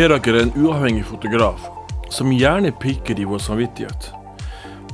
[0.00, 1.66] Eraker er en uavhengig fotograf,
[2.08, 4.06] som gjerne pirker i vår samvittighet.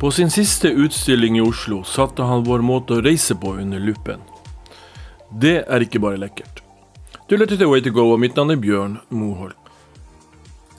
[0.00, 4.24] På sin siste utstilling i Oslo satte han vår måte å reise på under lupen.
[5.30, 6.58] Det er ikke bare lekkert.
[7.30, 9.54] Du lytter til Way to go, og mitt navn er Bjørn Moholt.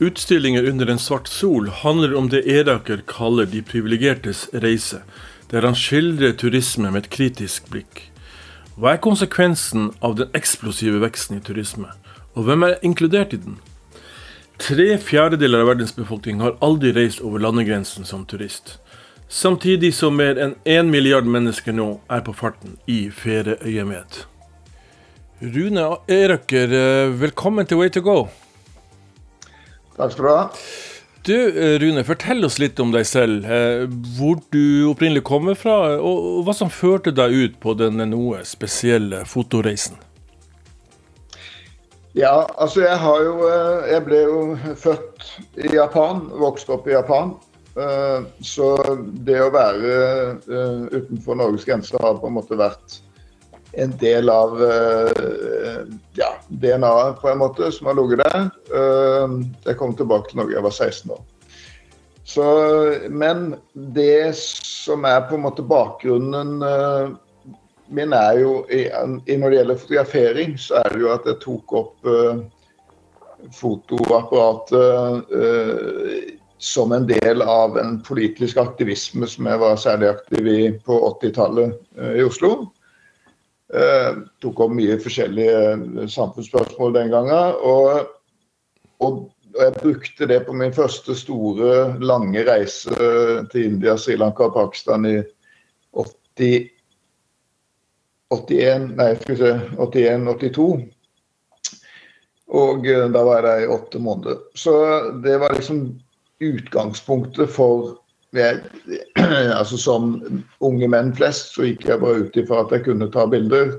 [0.04, 5.06] Utstillinger under en svart sol handler om det Eraker kaller de privilegertes reise,
[5.54, 8.04] der han skildrer turisme med et kritisk blikk.
[8.76, 11.96] Hva er konsekvensen av den eksplosive veksten i turisme,
[12.36, 13.58] og hvem er inkludert i den?
[14.58, 18.80] Tre fjerdedeler av verdens befolkning har aldri reist over landegrensen som turist.
[19.30, 24.24] Samtidig som mer enn én milliard mennesker nå er på farten i ferieøyemed.
[25.54, 28.30] Rune Eraker, eh, velkommen til Way to go.
[29.98, 30.50] Takk skal du ha.
[31.24, 33.46] Du, eh, Rune, fortell oss litt om deg selv.
[33.46, 33.86] Eh,
[34.18, 39.24] hvor du opprinnelig kommer fra, og hva som førte deg ut på denne noe spesielle
[39.26, 39.98] fotoreisen.
[42.18, 44.38] Ja, altså jeg har jo eh, Jeg ble jo
[44.82, 45.28] født
[45.62, 47.36] i Japan, vokste opp i Japan.
[47.78, 48.72] Eh, så
[49.28, 49.92] det å være
[50.40, 53.04] eh, utenfor Norges grenser har på en måte vært
[53.78, 54.56] en del av
[56.18, 58.48] ja, DNA-et på en måte, som har ligget der.
[59.68, 61.20] Jeg kom tilbake til Norge jeg var 16 år.
[62.26, 62.46] Så,
[63.12, 63.52] men
[63.94, 66.56] det som er på en måte bakgrunnen
[67.88, 72.08] min er jo Når det gjelder fotografering, så er det jo at jeg tok opp
[72.08, 72.42] uh,
[73.54, 80.60] fotoapparatet uh, som en del av en politisk aktivisme som jeg var særlig aktiv i
[80.84, 82.74] på 80-tallet uh, i Oslo.
[84.40, 87.58] tok opp mye forskjellige samfunnsspørsmål den gangen.
[87.68, 88.08] Og,
[89.04, 89.26] og,
[89.58, 92.96] jeg brukte det på min første store, lange reise
[93.52, 95.18] til India, Sri Lanka og Pakistan i
[95.92, 96.77] 80
[98.34, 100.68] 81, nei, skal vi se, 81-82.
[102.58, 104.42] Og eh, da var jeg i åtte måneder.
[104.56, 104.74] Så
[105.24, 105.90] det var liksom
[106.44, 107.98] utgangspunktet for
[108.36, 108.60] jeg,
[109.60, 110.18] altså Som
[110.60, 113.78] unge menn flest så gikk jeg bare ut ifra at jeg kunne ta bilder,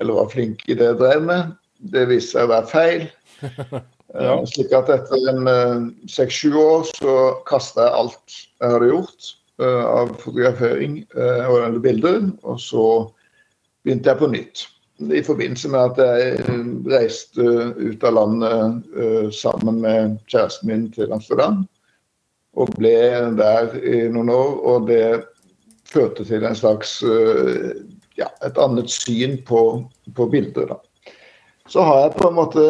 [0.00, 1.52] eller var flink i det jeg drev med.
[1.92, 3.04] Det viste seg å være feil.
[4.16, 4.32] ja.
[4.32, 7.16] Eh, slik at etter en eh, seks-sju år så
[7.48, 9.32] kasta jeg alt jeg hadde gjort
[9.62, 12.24] av fotografering og bilder.
[12.48, 12.86] Og så
[13.84, 14.66] begynte jeg på nytt.
[15.02, 16.58] I forbindelse med at jeg
[16.92, 17.46] reiste
[17.78, 21.64] ut av landet uh, sammen med kjæresten min til Amsterdam.
[22.54, 22.94] Og ble
[23.38, 24.52] der i noen år.
[24.68, 25.24] Og det
[25.88, 27.72] førte til en slags uh,
[28.20, 29.82] ja, et annet syn på,
[30.14, 30.76] på bilder.
[30.76, 31.14] Da.
[31.66, 32.66] Så har jeg på en måte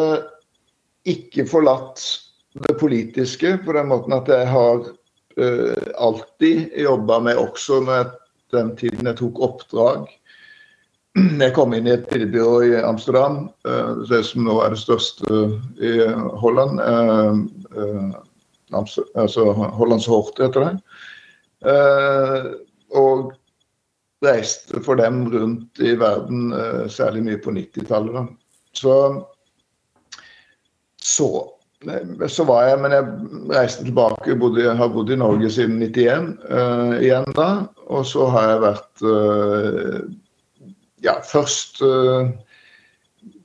[1.09, 2.01] ikke forlatt
[2.63, 4.83] det politiske på den måten at jeg har
[5.97, 8.11] alltid jobba med, også med
[8.53, 10.11] den tiden jeg tok oppdrag
[11.13, 15.43] jeg kom inn i et bildebyrå i Amsterdam, eh, det som nå er det største
[15.77, 15.93] i
[16.41, 16.81] Holland.
[16.81, 17.41] Eh,
[17.77, 18.15] eh,
[19.21, 19.45] altså
[19.77, 20.73] Hollands Hort heter det.
[22.97, 23.29] Og
[24.25, 26.49] reiste for dem rundt i verden,
[26.89, 28.33] særlig mye på 90-tallet.
[28.73, 28.95] Så,
[30.97, 31.29] så,
[32.25, 33.13] så var jeg Men jeg
[33.53, 34.35] reiste tilbake.
[34.41, 37.49] Bodde, har bodd i Norge siden 91 uh, igjen da.
[37.93, 39.05] Og så har jeg vært
[41.03, 42.29] ja, først uh,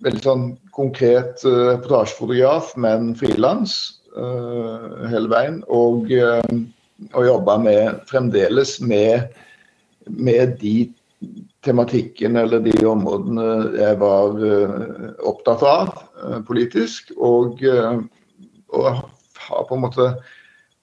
[0.04, 3.74] veldig sånn konkret uh, reportasjefotograf, men frilans
[4.16, 5.60] uh, hele veien.
[5.66, 6.08] Og,
[7.12, 9.34] og jobba med, fremdeles med,
[10.08, 10.88] med de
[11.66, 14.36] tematikken eller de områdene jeg var
[15.26, 15.90] opptatt av
[16.46, 17.10] politisk.
[17.18, 17.58] Og,
[18.70, 18.86] og
[19.48, 20.06] har på en måte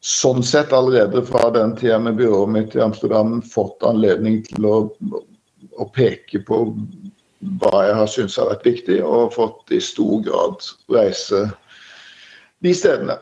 [0.05, 4.75] sånn sett allerede fra den tida med byrået mitt i Amsterdam fått anledning til å
[5.79, 6.61] å peke på
[7.61, 11.45] hva jeg har syntes har vært viktig, og fått i stor grad reise
[12.65, 13.17] de stedene.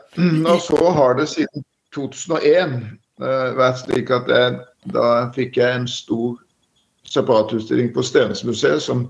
[0.48, 2.78] Og så har det siden 2001
[3.20, 4.56] eh, vært slik at jeg,
[4.94, 6.38] da fikk jeg en stor
[7.10, 9.04] separatutstilling på Stenesmuseet, som,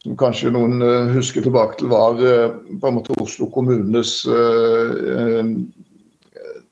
[0.00, 4.22] som kanskje noen uh, husker tilbake til var uh, på en måte Oslo kommunes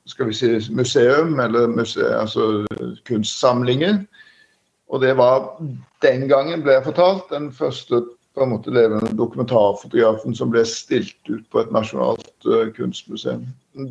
[0.09, 2.65] skal vi si museum, eller museum, altså
[3.05, 3.99] kunstsamlinger.
[4.89, 5.51] Og det var
[6.03, 8.01] den gangen, ble jeg fortalt, den første
[8.37, 13.45] på en måte levende dokumentarfotografen som ble stilt ut på et nasjonalt uh, kunstmuseum.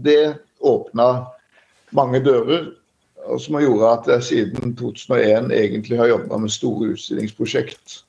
[0.05, 1.09] Det åpna
[1.95, 2.71] mange dører,
[3.29, 8.03] og som har gjort at jeg siden 2001 egentlig har jobba med store utstillingsprosjekt.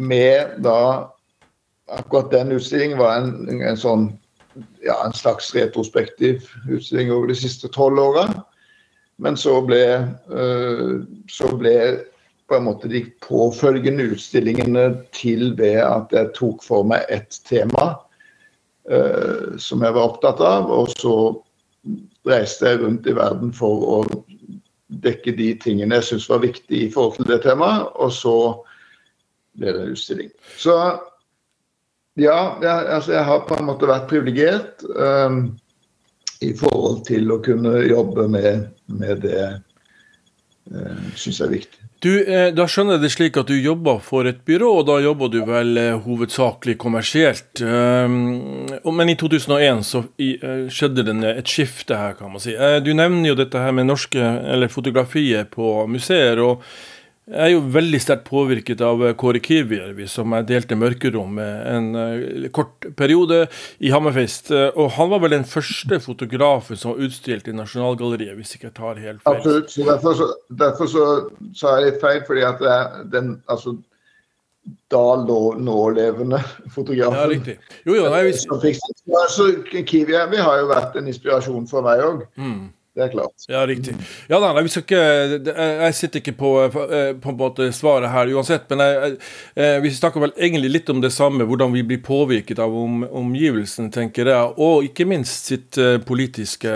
[0.00, 1.10] Med da
[1.90, 4.04] Akkurat den utstillingen var en, en sånn
[4.84, 8.28] ja, en slags retrospektiv utstilling over de siste tolv åra.
[9.20, 9.82] Men så ble,
[10.32, 10.94] eh,
[11.28, 11.74] så ble
[12.50, 17.92] på en måte de påfølgende utstillingene til ved at jeg tok for meg ett tema
[18.90, 20.72] eh, som jeg var opptatt av.
[20.72, 21.14] Og så
[22.28, 24.00] reiste jeg rundt i verden for å
[25.04, 27.86] dekke de tingene jeg syntes var viktige i forhold til det temaet.
[28.00, 28.36] Og så
[29.60, 30.34] ble det en utstilling.
[30.58, 30.76] Så
[32.18, 35.44] ja, jeg, altså jeg har på en måte vært privilegert um,
[36.42, 39.44] i forhold til å kunne jobbe med, med det
[40.74, 41.86] uh, syns jeg er viktig.
[42.00, 44.96] Du, eh, Da skjønner jeg det slik at du jobber for et byrå, og da
[45.04, 47.60] jobber du vel eh, hovedsakelig kommersielt.
[47.60, 50.00] Um, men i 2001 så
[50.72, 52.56] skjedde det et skifte her, kan man si.
[52.80, 56.40] Du nevner jo dette her med norske, eller fotografiet på museer.
[56.40, 56.64] og
[57.30, 61.68] jeg er jo veldig sterkt påvirket av eh, Kåre Kirvjärvi, som jeg delte mørkerom med
[61.70, 63.44] en uh, kort periode
[63.78, 64.50] i Hammerfest.
[64.50, 68.70] Uh, og han var vel den første fotografen som var utstilt i Nasjonalgalleriet, hvis ikke
[68.70, 69.38] jeg tar helt feil.
[69.38, 69.70] Absolutt.
[69.70, 70.28] Så derfor, så,
[70.64, 71.06] derfor så
[71.54, 72.80] sa jeg litt feil, fordi at det
[73.14, 73.76] den altså
[74.90, 76.42] da nålevende
[76.74, 77.18] fotografen.
[77.18, 77.56] Ja, riktig.
[77.86, 78.42] Jo, jo, nei, hvis...
[79.86, 82.26] Kiwi har jo vært en inspirasjon for meg òg.
[82.40, 82.68] Mm.
[82.94, 83.44] Det er klart.
[83.46, 83.94] Ja, riktig.
[84.28, 85.02] Ja, nei, vi skal ikke,
[85.54, 86.86] jeg sitter ikke på, på,
[87.22, 89.12] på en måte svaret her uansett, men jeg,
[89.54, 93.04] jeg, vi snakker vel egentlig litt om det samme, hvordan vi blir påvirket av om,
[93.22, 95.78] omgivelsene, tenker jeg, og ikke minst sitt
[96.08, 96.72] politiske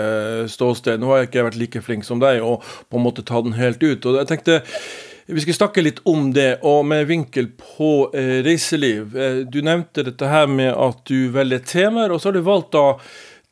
[0.51, 1.03] ståsted.
[1.03, 3.59] Nå har jeg ikke vært like flink som deg og på en måte ta den
[3.59, 4.07] helt ut.
[4.07, 4.61] og jeg tenkte
[5.25, 9.15] vi skal snakke litt om det, og med vinkel på eh, reiseliv.
[9.17, 12.75] Eh, du nevnte dette her med at du velger temaer, og så har du valgt
[12.75, 12.83] da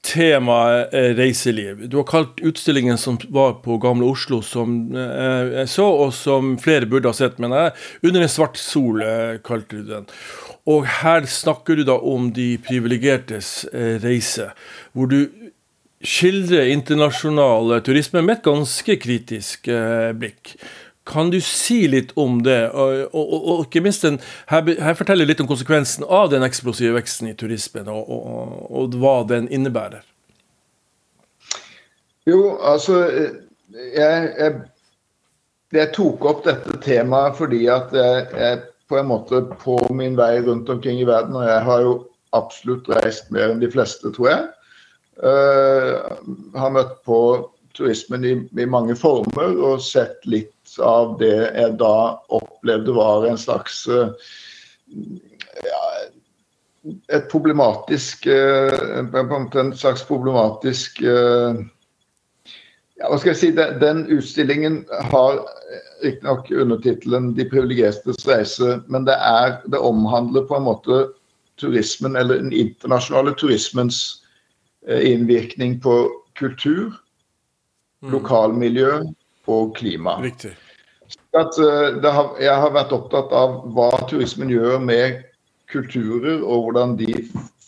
[0.03, 1.87] temaet eh, reiseliv.
[1.89, 6.57] Du har kalt utstillingen som var på Gamle Oslo, som eh, jeg så, og som
[6.61, 7.71] flere burde ha sett, men jeg,
[8.03, 10.07] 'Under en svart sol' eh, kalte du den.
[10.67, 13.65] Og her snakker du da om de privilegertes
[13.99, 14.45] reise,
[14.93, 15.27] hvor du
[15.99, 19.67] skildrer internasjonal turisme med et ganske kritisk
[20.15, 20.55] blikk.
[21.05, 25.27] Kan du si litt om det, og, og, og ikke minst den, her, her forteller
[25.27, 28.07] litt om konsekvensen av den eksplosive veksten i turismen, og,
[28.71, 30.05] og, hva den innebærer?
[32.23, 34.61] Jo, altså jeg, jeg,
[35.75, 40.37] jeg, tok opp dette temaet fordi at jeg, jeg på en måte på min vei
[40.45, 41.93] rundt omkring i verden, og jeg har jo
[42.37, 44.47] absolutt reist mer enn de fleste, tror jeg,
[45.19, 46.15] uh,
[46.55, 47.19] har møtt på
[47.77, 53.39] turismen i, i mange former og sett litt av det jeg da opplevde var en
[53.39, 54.09] slags eh,
[55.63, 55.83] ja,
[57.13, 61.61] et problematisk eh, En slags problematisk eh,
[62.99, 65.43] ja, hva skal jeg si, Den, utstillingen har
[66.03, 71.05] riktignok undertittelen 'De privilegertes reise', men det, er, det omhandler på en måte
[71.57, 74.19] turismen, eller den internasjonale turismens
[74.83, 75.95] innvirkning på
[76.35, 76.91] kultur,
[78.03, 78.11] mm.
[78.11, 78.99] lokalmiljø
[79.47, 80.19] og klima.
[80.19, 80.57] Riktig
[81.33, 85.23] at eh, har, jeg har vært opptatt av hva turismen gjør med
[85.71, 87.23] kulturer, og hvordan de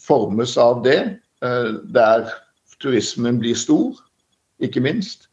[0.06, 1.00] formes av det.
[1.45, 2.29] Eh, der
[2.83, 3.97] turismen blir stor,
[4.62, 5.29] ikke minst.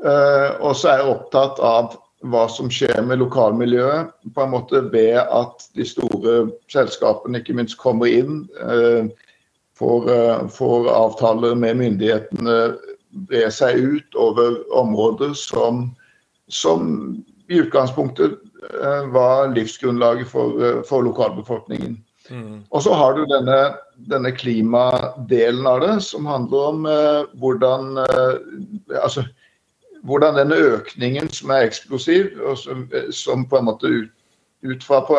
[0.00, 1.98] Eh, og så er jeg opptatt av
[2.28, 7.78] hva som skjer med lokalmiljøet, på en måte ved at de store selskapene ikke minst
[7.78, 8.40] kommer inn,
[9.78, 10.08] får,
[10.50, 12.56] får avtaler med myndighetene,
[13.30, 15.84] brer seg ut over områder som,
[16.50, 16.90] som
[17.48, 18.38] i utgangspunktet
[18.82, 21.98] eh, var livsgrunnlaget for, eh, for lokalbefolkningen.
[22.30, 22.62] Mm.
[22.70, 23.58] Og så har du denne,
[24.10, 29.24] denne, klimadelen av det, som handler om eh, hvordan eh, altså,
[30.04, 34.12] hvordan denne økningen som er eksplosiv, og som, eh, som på en måte ut,
[34.62, 35.16] ut fra på,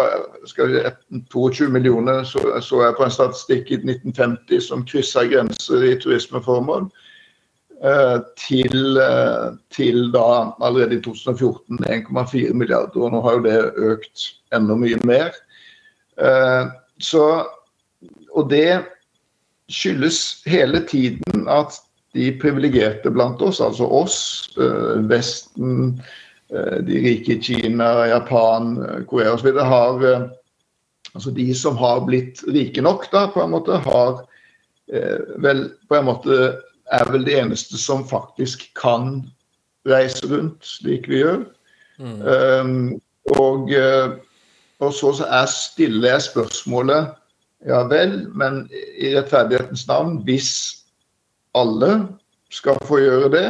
[0.58, 0.84] vi,
[1.32, 6.90] 22 millioner så, så jeg på en statistikk i 1950 som kryssa grenser i turismeformål.
[7.80, 13.60] Eh, til, eh, til da allerede i 2014 1,4 milliarder, og nå har jo det
[13.78, 15.32] økt enda mye mer.
[16.20, 16.68] Eh,
[17.00, 17.46] så,
[18.36, 18.84] og det
[19.72, 21.80] skyldes hele tiden at
[22.18, 24.18] de privilegerte blant oss, altså oss,
[25.08, 26.02] Vesten,
[26.50, 28.74] de rike i Kina, Japan,
[29.08, 30.30] Korea osv., har
[31.16, 34.20] Altså de som har blitt rike nok, da, på en måte, har
[35.42, 36.36] vel på en måte
[36.92, 39.22] er vel det eneste som faktisk kan
[39.90, 41.44] reise rundt slik vi gjør.
[42.00, 42.20] Mm.
[42.24, 43.02] Um,
[43.36, 44.16] og, eh,
[44.80, 47.12] og, så er stiller jeg spørsmålet
[47.68, 48.64] ja vel, men
[48.98, 50.52] i rettferdighetens navn, hvis
[51.60, 52.08] alle
[52.50, 53.48] skal få gjøre det,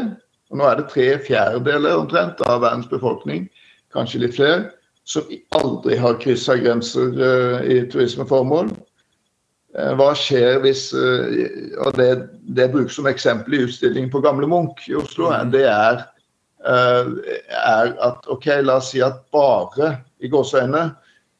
[0.49, 3.45] og nå er det tre fjerdedeler omtrent av verdens befolkning,
[3.93, 4.71] kanskje litt flere,
[5.05, 8.73] som aldri har kryssa grenser uh, i turismeformål,
[9.77, 12.09] hva skjer hvis eh, Og det,
[12.57, 15.29] det brukes som eksempel i utstillingen på Gamle Munch i Oslo.
[15.29, 15.51] Mm.
[15.53, 16.01] Det er,
[16.65, 17.11] eh,
[17.53, 20.89] er, at OK, la oss si at bare i gåseøynene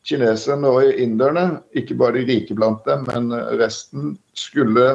[0.09, 4.85] kineserne og inderne, ikke bare de rike blant dem, men resten, skulle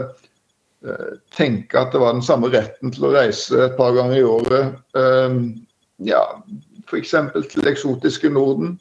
[0.86, 4.24] eh, tenke at det var den samme retten til å reise et par ganger i
[4.26, 4.78] året.
[4.96, 5.36] Eh,
[6.08, 6.22] ja,
[6.86, 7.14] F.eks.
[7.52, 8.78] til eksotiske Norden.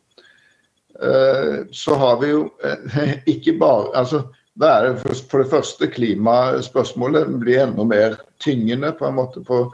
[1.01, 4.24] Eh, så har vi jo eh, ikke bare altså,
[4.60, 9.65] da er det For det første klimaspørsmålet blir enda mer tyngende på en måte på,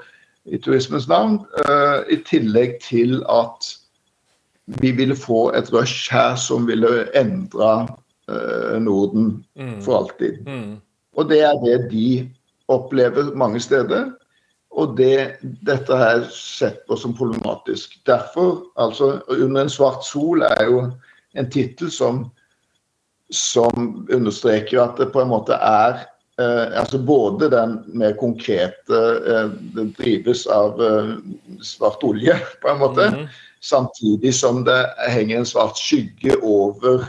[0.45, 1.41] i turismens navn.
[1.65, 3.74] Uh, I tillegg til at
[4.79, 7.88] vi ville få et rush her som ville endre
[8.29, 9.81] uh, Norden mm.
[9.81, 10.39] for alltid.
[10.48, 10.79] Mm.
[11.17, 12.29] Og det er det de
[12.69, 14.12] opplever mange steder.
[14.71, 17.98] Og det, dette har jeg sett på som problematisk.
[18.05, 20.91] Derfor, altså 'Under en svart sol' er jo
[21.36, 22.29] en tittel som
[23.29, 26.01] som understreker at det på en måte er
[26.41, 31.13] eh, altså Både den mer konkrete eh, Det drives av eh,
[31.62, 33.07] svart olje, på en måte.
[33.07, 33.27] Mm -hmm.
[33.62, 37.05] Samtidig som det henger en svart skygge over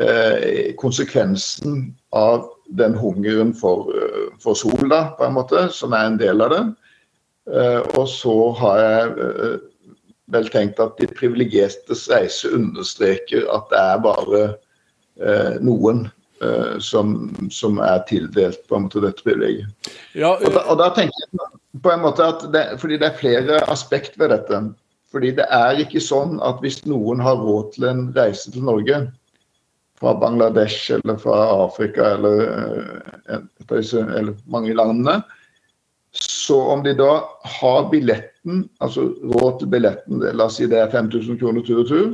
[0.00, 6.06] eh, konsekvensen av den hungeren for, eh, for sol, da, på en måte, som er
[6.06, 6.74] en del av det.
[7.54, 9.10] Eh, og så har jeg
[10.26, 14.54] vel tenkt at de privilegertes reise understreker at det er bare
[15.22, 16.08] Eh, noen
[16.42, 19.92] eh, som, som, er tildelt på en måte dette privilegiet.
[20.18, 21.44] Ja, og, da, og da tenker jeg
[21.84, 24.58] på en måte at det, fordi det er flere aspekt ved dette.
[25.14, 29.04] Fordi det er ikke sånn at hvis noen har råd til en reise til Norge
[30.02, 32.42] fra Bangladesh eller fra Afrika eller,
[33.30, 35.20] eh, eller mange landene,
[36.14, 37.22] så om de da
[37.60, 41.90] har billetten, altså råd til billetten, la oss si det er 5000 kroner tur og
[41.90, 42.08] tur,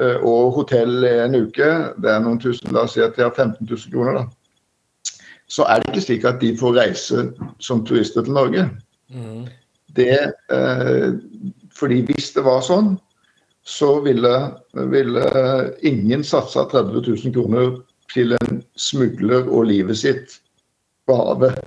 [0.00, 1.66] og hotell en uke,
[2.00, 5.12] det er noen tusen, la oss si at de har 15 000 kroner, da.
[5.52, 7.26] Så er det ikke slik at de får reise
[7.60, 8.64] som turister til Norge.
[9.12, 9.42] Mm.
[9.96, 11.08] Det, eh,
[11.76, 12.94] fordi hvis det var sånn,
[13.62, 14.32] så ville,
[14.72, 15.26] ville
[15.86, 17.76] ingen satsa 30 000 kroner
[18.12, 20.38] til en smugler og livet sitt
[21.06, 21.60] på havet,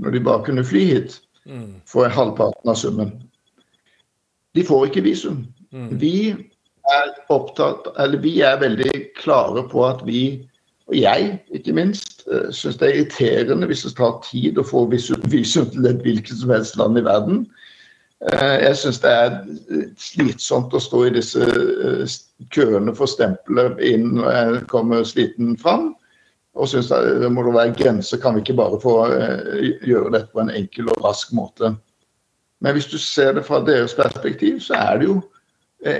[0.00, 1.82] når de bare kunne fly hit mm.
[1.88, 3.12] for halvparten av summen.
[4.56, 5.44] De får ikke visum.
[5.72, 5.92] Mm.
[6.00, 6.16] Vi
[6.94, 10.22] er opptatt, eller vi er veldig klare på at vi,
[10.86, 14.86] og jeg ikke minst, eh, syns det er irriterende hvis det tar tid å få
[14.90, 17.44] visum til et hvilket som helst land i verden.
[18.30, 19.36] Eh, jeg syns det er
[20.00, 22.16] slitsomt å stå i disse eh,
[22.54, 25.94] køene for stempelet inn når jeg kommer sliten fram.
[26.56, 28.94] Og syns det må være grenser, kan vi ikke bare få
[29.84, 31.74] gjøre dette på en enkel og rask måte.
[32.64, 35.35] Men hvis du ser det fra deres perspektiv, så er det jo Eh,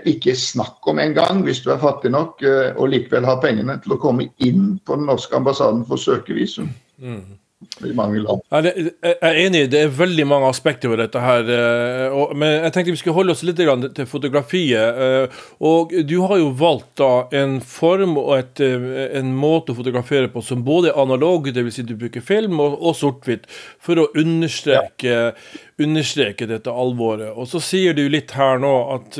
[0.09, 3.97] ikke snakk om engang, hvis du er fattig nok eh, og likevel har pengene til
[3.97, 6.71] å komme inn på den norske ambassaden for å søke visum.
[6.97, 7.37] Mm
[7.85, 8.43] i mange land.
[8.53, 11.49] Jeg er enig, det er veldig mange aspekter ved dette her.
[11.49, 13.61] Eh, men jeg tenkte vi skulle holde oss litt
[13.97, 15.01] til fotografiet.
[15.07, 17.01] Eh, og du har jo valgt
[17.37, 21.77] en form og et, eh, en måte å fotografere på som både er analog, dvs.
[21.77, 23.49] Si du bruker film, og, og sort-hvitt,
[23.81, 25.33] for å understreke, ja.
[25.81, 27.33] understreke, dette alvoret.
[27.37, 29.19] Og så sier du litt her nå at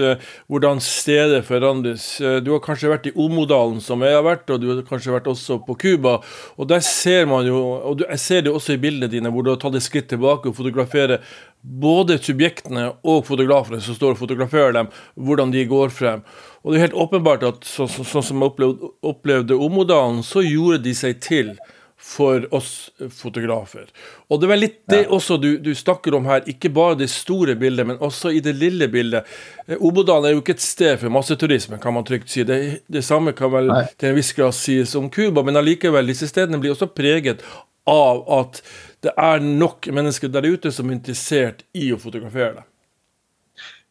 [0.49, 2.07] hvordan stedet forandres.
[2.45, 5.29] Du har kanskje vært i Omodalen, som jeg har vært, og du har kanskje vært
[5.29, 6.17] også på Cuba.
[6.57, 9.45] Og der ser man jo og du, jeg ser det også i bildene dine, hvor
[9.45, 11.23] du har tatt et skritt tilbake og fotograferer
[11.67, 16.27] både subjektene og fotografene som står og fotograferer dem, hvordan de går frem.
[16.63, 20.45] Og det er helt åpenbart at sånn så, så, som jeg opplevde, opplevde Omodalen, så
[20.45, 21.57] gjorde de seg til
[21.97, 23.87] for oss fotografer.
[24.29, 25.09] Og det var litt det ja.
[25.17, 28.53] også du, du, snakker om her, ikke bare det store bildet, men også i det
[28.61, 29.27] lille bildet.
[29.67, 32.45] Eh, Obodalen er jo ikke et sted for masseturisme, kan man trygt si.
[32.47, 32.59] Det,
[32.93, 33.87] det samme kan vel Nei.
[33.97, 37.43] til en viss grad sies om Cuba, men allikevel, disse stedene blir også preget
[37.91, 38.63] av at
[39.07, 42.65] det er nok mennesker der ute som er interessert i å fotografere det.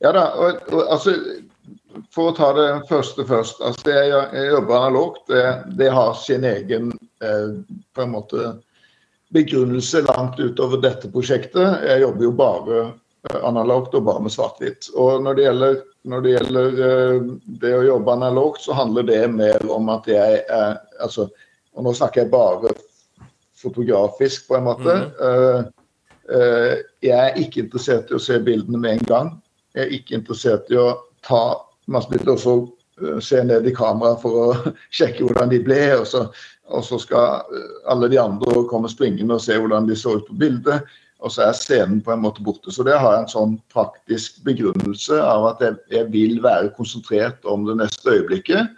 [0.04, 1.16] Ja da, og, og, altså
[2.12, 3.62] For å ta det første først.
[3.64, 5.46] altså Det jeg jobber analogt, det,
[5.80, 6.92] det har sin egen
[7.24, 7.56] eh,
[7.96, 8.52] på en måte
[9.36, 11.82] begrunnelse langt utover dette prosjektet.
[11.88, 14.92] Jeg jobber jo bare eh, analogt og bare med svart-hvitt.
[14.94, 15.80] Og når det gjelder,
[16.12, 17.32] når det, gjelder uh,
[17.64, 21.30] det å jobbe analogt, så handler det mer om at jeg er altså,
[21.76, 22.70] Og nå snakker jeg bare
[23.66, 24.96] fotografisk, på en måte.
[25.20, 25.74] Mm.
[26.26, 29.30] Uh, jeg er ikke interessert i å se bildene med en gang.
[29.76, 30.96] Jeg er ikke interessert i å
[31.26, 31.44] ta
[31.92, 32.56] masse bilder og så
[33.04, 35.82] uh, se ned i kameraet for å sjekke hvordan de ble.
[36.00, 36.26] Og så,
[36.74, 37.46] og så, skal
[37.92, 40.96] alle de andre komme springende og se hvordan de så ut på bildet.
[41.24, 42.74] Og så er scenen på en måte borte.
[42.74, 47.46] Så det har jeg en sånn praktisk begrunnelse av at jeg, jeg vil være konsentrert
[47.50, 48.74] om det neste øyeblikket.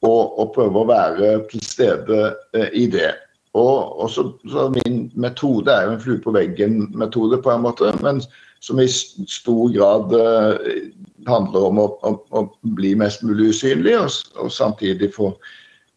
[0.00, 3.12] Og, og prøve å være til stede uh, i det.
[3.58, 7.90] Og, også, så, så, min metode er jo en flue på veggen-metode, på en måte,
[8.04, 8.22] men
[8.62, 10.76] som i stor grad uh,
[11.26, 12.44] handler om å, å, å,
[12.76, 15.32] bli mest mulig usynlig, og, og samtidig få,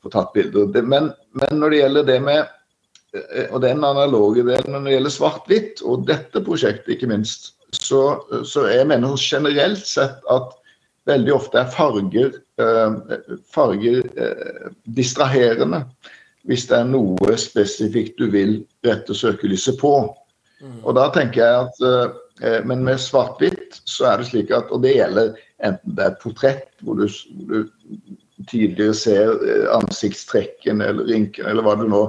[0.02, 0.72] få, tatt bilder.
[0.82, 5.16] Men, men, når det gjelder det med uh, og den analoge delen når det gjelder
[5.20, 8.02] svart-hvitt, og dette prosjektet ikke minst, så,
[8.50, 10.58] så jeg mener generelt sett at
[11.10, 12.34] veldig ofte er farger,
[12.64, 12.98] uh,
[13.54, 14.02] farger
[14.98, 15.84] distraherende
[16.48, 19.94] hvis det er noe spesifikt du vil rette søkelyset på.
[20.64, 20.82] Mm.
[20.84, 22.20] Og da tenker jeg at eh,
[22.66, 26.22] Men med svart-hvitt så er det slik at Og det gjelder enten det er et
[26.24, 27.68] portrett hvor du, hvor du
[28.50, 32.06] tidligere ser eh, ansiktstrekken eller rynken eller hva du nå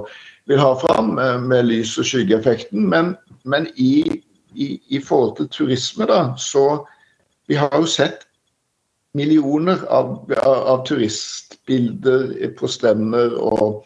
[0.49, 2.83] vil ha fram med, med lys- og skyggeeffekten.
[2.89, 3.15] Men,
[3.49, 4.21] men i,
[4.53, 6.85] i, i, forhold til turisme, da, så
[7.47, 8.23] Vi har jo sett
[9.13, 13.85] millioner av, av, av turistbilder på strender og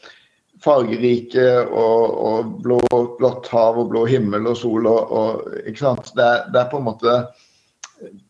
[0.64, 2.80] fargerike og, og blå,
[3.20, 6.12] blått hav og blå himmel og sol og, og ikke sant?
[6.18, 7.18] Det det er, på en måte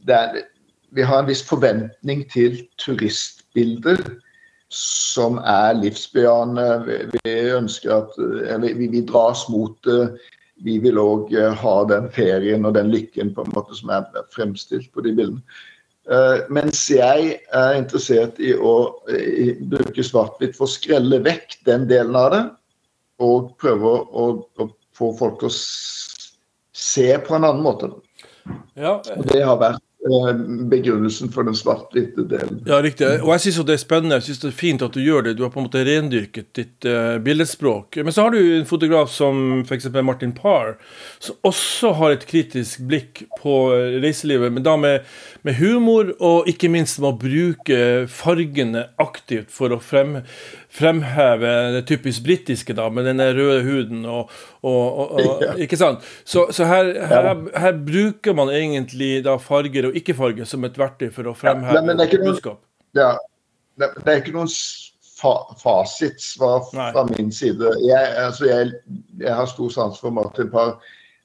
[0.07, 0.41] er,
[0.89, 4.01] Vi har en viss forventning til turistbilder
[4.73, 6.67] som er livsbejaende.
[6.85, 10.17] Vi, vi ønsker at eller, vi, vi dras mot det.
[10.65, 11.31] Vi vil òg
[11.61, 15.39] ha den ferien og den lykken på en måte som er fremstilt på de bildene.
[16.09, 18.75] Uh, mens jeg er interessert i å
[19.13, 22.43] i, bruke svart-hvitt for å skrelle vekk den delen av det,
[23.21, 25.57] og prøve å, å, få folk til å
[26.79, 27.91] se på en annen måte.
[28.79, 28.97] Ja.
[28.97, 29.88] Og det har vært Eh,
[30.71, 32.61] begrunnelsen for den svart-hvite delen.
[32.67, 33.07] Ja, riktig.
[33.21, 34.19] Og jeg syns det er spennende.
[34.19, 35.35] Jeg synes det er fint at du gjør det.
[35.37, 37.99] Du har på en måte rendyrket ditt uh, billedspråk.
[38.03, 39.89] Men så har du en fotograf som f.eks.
[40.03, 40.75] Martin Parr,
[41.23, 43.57] som også har et kritisk blikk på
[44.03, 45.07] reiselivet, men da med,
[45.47, 47.79] med humor, og ikke minst med å bruke
[48.11, 50.19] fargene aktivt for å frem,
[50.69, 54.29] fremheve det typisk britiske, da, med den røde huden og,
[54.61, 56.05] og, og, og Ikke sant?
[56.23, 61.09] Så, så her, her, her, bruker man egentlig da farger og ikke-farger som et verktøy
[61.15, 62.61] for å fremheve ja, budskap.
[62.97, 63.15] Ja,
[63.79, 64.51] det, det, er ikke noen
[65.19, 67.73] fa fasitsvar fra min side.
[67.83, 68.71] Jeg, altså jeg,
[69.19, 70.77] jeg, har stor sans for Martin Parr.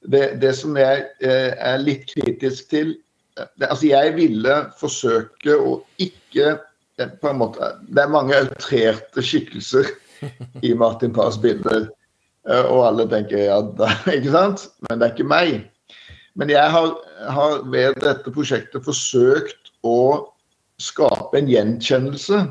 [0.05, 2.93] Det, det, som jeg eh, er litt kritisk til
[3.35, 6.55] det, altså Jeg ville forsøke å ikke
[7.21, 9.89] på en måte, Det er mange outrerte skikkelser
[10.63, 11.89] i Martin Pars bilder.
[12.49, 14.67] Eh, og alle tenker ja, da, ikke sant?
[14.87, 15.55] Men det er ikke meg.
[16.35, 16.93] Men jeg har,
[17.31, 20.27] har ved dette prosjektet forsøkt å
[20.83, 22.41] skape en gjenkjennelse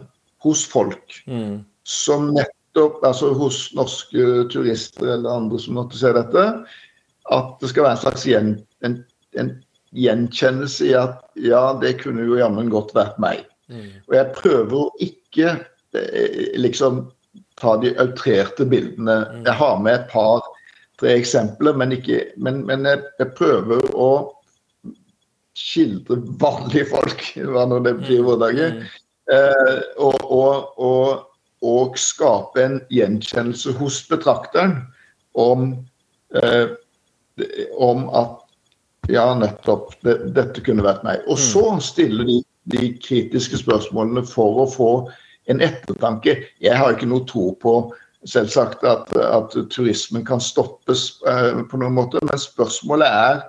[0.45, 1.19] hos folk.
[1.29, 1.63] Mm.
[1.89, 6.47] Som nettopp, altså hos norske turister eller andre som måtte se dette,
[7.33, 8.55] at det skal være en slags gjen,
[8.85, 8.99] en,
[9.41, 9.53] en
[9.97, 13.45] gjenkjennelse i at ja, det kunne jo jammen godt vært meg.
[13.73, 13.91] Mm.
[14.09, 15.53] Og jeg prøver å ikke
[15.97, 17.05] eh, liksom
[17.61, 19.19] ta de outrerte bildene.
[19.31, 19.43] Mm.
[19.47, 24.11] Jeg har med et par-tre eksempler, men, ikke, men, men jeg, jeg, prøver å
[25.55, 28.79] skildre vanlige folk, hva nå det betyr i våre dager.
[29.33, 31.27] Eh, og, og, og,
[31.65, 34.83] og, skape en gjenkjennelse hos betrakteren
[35.41, 35.71] om,
[36.37, 36.75] eh,
[37.81, 38.43] om at
[39.09, 41.25] ja, nettopp, det, dette kunne vært meg.
[41.29, 44.91] Og så stiller de de kritiske spørsmålene for å få
[45.53, 46.39] en ettertanke.
[46.65, 47.75] Jeg har ikke noe tro på
[48.29, 53.43] selvsagt at, at turismen kan stoppes uh, på noen måte, men spørsmålet er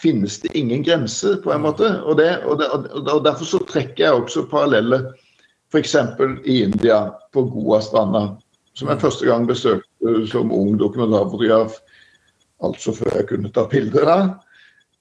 [0.00, 1.90] finnes det ingen grenser, på en måte.
[2.02, 2.70] Og, det, og, det,
[3.04, 5.10] og Derfor så trekker jeg også paralleller
[5.70, 5.94] f.eks.
[6.44, 8.24] i India, på Goa-stranda,
[8.74, 11.76] som jeg første gang besøkte som ung dokumentarfotograf,
[12.64, 14.24] altså før jeg kunne ta bilder der.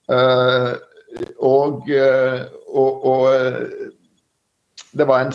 [0.10, 0.74] Uh,
[1.40, 3.90] og, uh, og, og eh,
[4.98, 5.34] det var en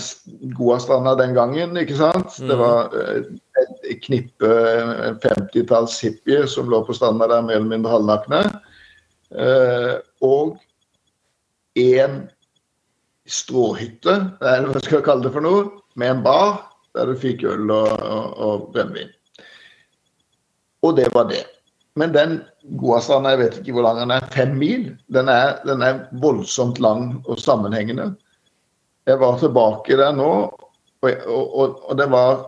[0.57, 2.39] Goastranda den gangen, ikke sant.
[2.41, 2.49] Mm.
[2.51, 3.27] Det var eh,
[3.91, 4.53] et knippe
[5.23, 8.43] 50-talls hippier som lå på stranda der mer eller mindre halvnakne.
[9.35, 9.95] Eh,
[10.27, 10.57] og
[11.79, 12.23] en
[13.25, 15.67] stråhytte, eller hva skal jeg kalle det for noe,
[15.99, 16.57] med en bar
[16.95, 19.11] der du fikk øl og, og, og brennevin.
[20.85, 21.45] Og det var det.
[22.01, 22.41] Men den
[22.81, 26.81] Goastranda, jeg vet ikke hvor lang den er, fem mil, den er, den er voldsomt
[26.83, 28.15] lang og sammenhengende.
[29.07, 30.31] Jeg var tilbake der nå,
[31.05, 32.47] og, og, og det var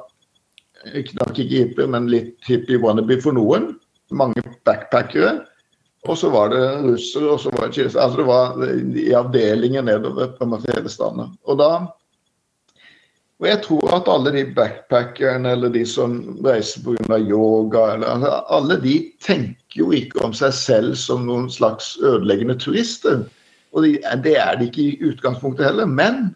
[0.94, 3.74] knakk ikke hippie, men litt hippie wannabe for noen.
[4.14, 5.40] Mange backpackere.
[6.06, 8.02] Og så var det russere, og så var det kinesere.
[8.02, 11.28] Altså det var i avdelinger nedover på hele.
[11.44, 11.70] Og da
[13.40, 17.18] og jeg tror at alle de backpackerne eller de som reiser pga.
[17.20, 23.26] yoga, eller, alle de tenker jo ikke om seg selv som noen slags ødeleggende turister.
[23.76, 25.84] Og de, det er de ikke i utgangspunktet heller.
[25.84, 26.30] Men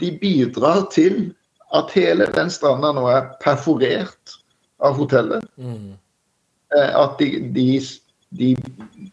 [0.00, 1.32] de bidrar til
[1.74, 4.36] at hele den stranda nå er perforert
[4.84, 5.46] av hotellet.
[5.56, 5.96] Mm.
[6.76, 7.80] At de, de,
[8.36, 8.52] de,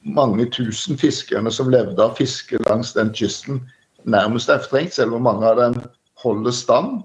[0.04, 3.64] mange tusen fiskerne som levde av fiske langs den kysten,
[4.04, 4.98] nærmest er fortrengt.
[5.00, 5.80] Selv om mange av dem
[6.22, 7.02] holder stand,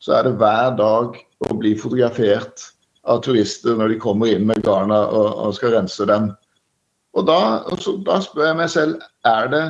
[0.00, 2.70] så er det hver dag å bli fotografert
[3.08, 6.30] av turister når de kommer inn med garna og, og skal rense dem.
[7.16, 7.38] Og da,
[7.72, 9.64] altså, da, spør jeg meg selv er det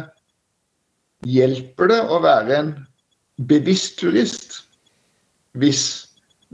[1.28, 2.68] Hjelper det å være en
[3.50, 4.54] bevisst turist
[5.60, 5.82] hvis,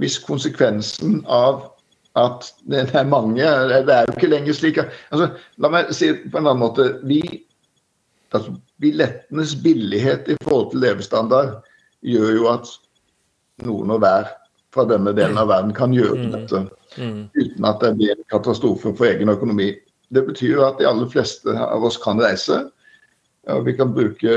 [0.00, 1.68] hvis konsekvensen av
[2.18, 5.28] at det er mange Det er jo ikke lenger slik altså,
[5.62, 6.88] La meg si det på en annen måte.
[7.06, 7.20] Vi,
[8.34, 11.60] altså, Billettens billighet i forhold til levestandard
[12.06, 12.70] gjør jo at
[13.66, 14.30] noen og hver
[14.74, 16.32] fra denne delen av verden kan gjøre mm.
[16.34, 16.62] dette
[17.00, 17.20] mm.
[17.34, 19.70] uten at det blir en katastrofe for egen økonomi.
[20.12, 22.60] Det betyr jo at de aller fleste av oss kan reise.
[23.50, 24.36] og Vi kan bruke,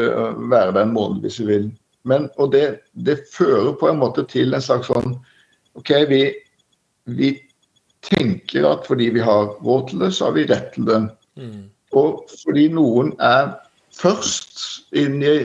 [0.50, 1.70] være der en måned hvis vi vil.
[2.08, 5.18] Men, og det, det, fører på en måte til en slags sånn
[5.78, 6.22] OK, vi,
[7.12, 7.34] vi
[8.08, 11.02] tenker at fordi vi har råd til det, så har vi rett til det.
[11.40, 11.68] Mm.
[12.00, 13.52] Og fordi noen er
[14.00, 14.64] først
[14.96, 15.36] inn i,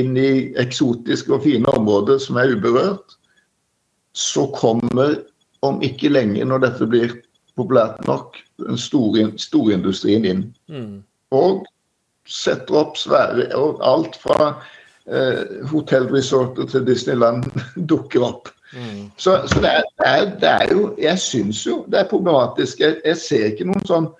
[0.00, 3.16] inn i eksotiske og fine områder som er uberørt,
[4.12, 5.20] så kommer
[5.66, 7.14] om ikke lenge, når dette blir
[7.58, 10.44] populært nok, den store, storindustrien inn.
[10.72, 11.02] Mm.
[11.36, 11.64] Og
[12.30, 14.54] setter opp svære og Alt fra
[15.10, 17.46] eh, hotellresorter til Disneyland
[17.90, 18.50] dukker opp.
[18.72, 19.10] Mm.
[19.18, 22.80] Så, så det, er, det, er, det, er, jo Jeg syns jo det er problematisk.
[22.80, 24.10] Jeg, jeg ser ikke noen sånn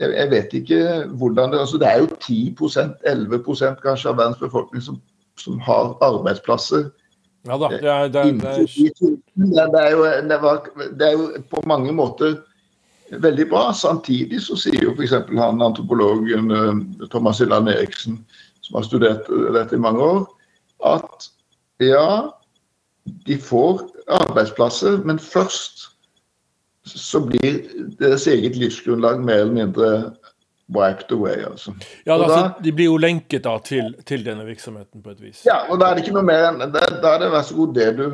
[0.00, 0.82] jeg, jeg, vet ikke
[1.20, 5.00] hvordan det altså Det er jo 10% 11% kanskje av verdens befolkning som,
[5.38, 6.90] som har arbeidsplasser.
[7.46, 10.04] Ja da, det er, det er, det er, det er jo,
[10.42, 10.64] var,
[10.98, 12.36] det er jo på mange måter
[13.10, 13.72] veldig bra.
[13.72, 15.14] Samtidig så sier jo f.eks.
[15.38, 16.80] han antropologen eh,
[17.12, 18.18] Thomas Hylland Eriksen,
[18.60, 20.26] som har studert dette i mange år,
[20.86, 21.30] at
[21.80, 22.28] ja,
[23.26, 25.88] de får arbeidsplasser, men først
[26.88, 27.60] så blir
[28.00, 29.90] deres eget livsgrunnlag mer eller mindre
[30.68, 31.44] wiped away.
[31.50, 31.72] altså.
[32.06, 35.44] Ja, da, da, De blir jo lenket da til, til, denne virksomheten på et vis.
[35.46, 37.56] Ja, og da er det ikke noe mer enn Da, da er det vær så
[37.56, 38.04] god det du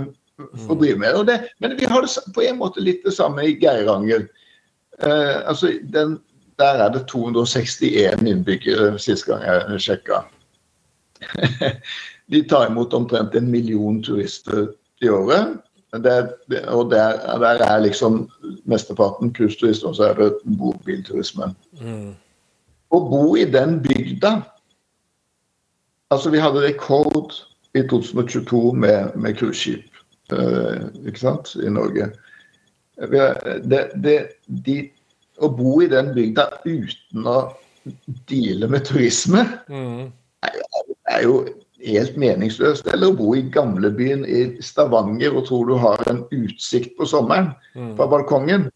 [0.66, 1.18] får drive med.
[1.26, 4.28] Det, men vi har det på en måte litt det samme i Geiranger.
[5.02, 6.18] Eh, altså, den,
[6.58, 10.22] Der er det 261 innbyggere sist gang jeg sjekka.
[12.30, 14.68] De tar imot omtrent en million turister
[15.02, 15.58] i året.
[16.02, 16.14] Det,
[16.50, 18.30] det, og der, der, er liksom
[18.64, 21.52] mesteparten cruiseturister, og så er det bobilturisme.
[21.80, 22.14] Mm.
[22.90, 24.40] Å bo i den bygda
[26.12, 27.32] Altså, vi hadde rekord
[27.74, 29.88] i 2022 med, med cruiseskip
[30.32, 32.10] uh, ikke sant, i Norge.
[32.94, 34.76] Det, det, de,
[35.42, 37.38] å bo i den bygda uten å
[38.30, 40.04] deale med turisme mm.
[40.46, 40.60] er,
[41.16, 41.40] er jo
[41.86, 42.88] helt meningsløst.
[42.92, 47.52] Eller å bo i gamlebyen i Stavanger og tro du har en utsikt på sommeren
[47.74, 47.94] mm.
[47.98, 48.70] fra balkongen.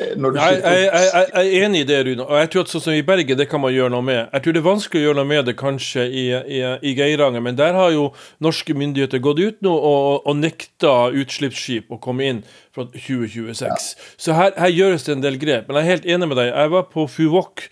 [0.00, 2.24] Eh, jeg, jeg, jeg, jeg, er enig i det, Rune.
[2.24, 4.20] Og jeg tror at sånn som i Bergen, det kan man gjøre noe med.
[4.30, 7.44] Jeg tror det er vanskelig å gjøre noe med det kanskje i, i, i Geiranger,
[7.44, 8.08] men der har jo
[8.44, 13.66] norske myndigheter gått ut nå og, og nekta utslippsskip å komme inn fra 2026.
[13.66, 14.12] Ja.
[14.16, 15.66] Så her, her, gjøres det en del grep.
[15.68, 16.54] Men jeg er helt enig med deg.
[16.54, 17.66] Jeg var på Fuvok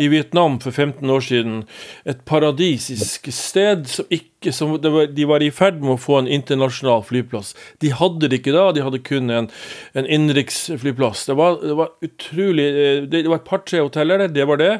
[0.00, 1.62] i Vietnam for 15 år siden.
[2.08, 6.30] Et paradisisk sted som ikke som var, De var i ferd med å få en
[6.30, 7.52] internasjonal flyplass.
[7.84, 9.50] De hadde det ikke da, de hadde kun en,
[9.94, 11.26] en innenriksflyplass.
[11.28, 14.74] Det, det, var utrolig eh, Det var et par-tre hoteller der, det var det.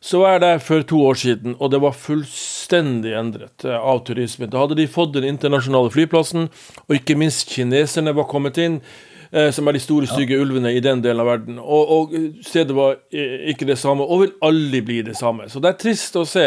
[0.00, 4.02] Så var jeg der for to år siden, og det var fullstendig endret eh, av
[4.08, 4.50] turismen.
[4.50, 6.48] Da hadde de fått den internasjonale flyplassen,
[6.88, 8.80] og ikke minst kineserne var kommet inn
[9.32, 10.42] eh, som er de store, stygge ja.
[10.42, 11.58] ulvene i den delen av verden.
[11.58, 12.14] Og, og,
[12.46, 15.48] stedet var eh, ikke det samme, og vil aldri bli det samme.
[15.48, 16.46] Så det er trist å se.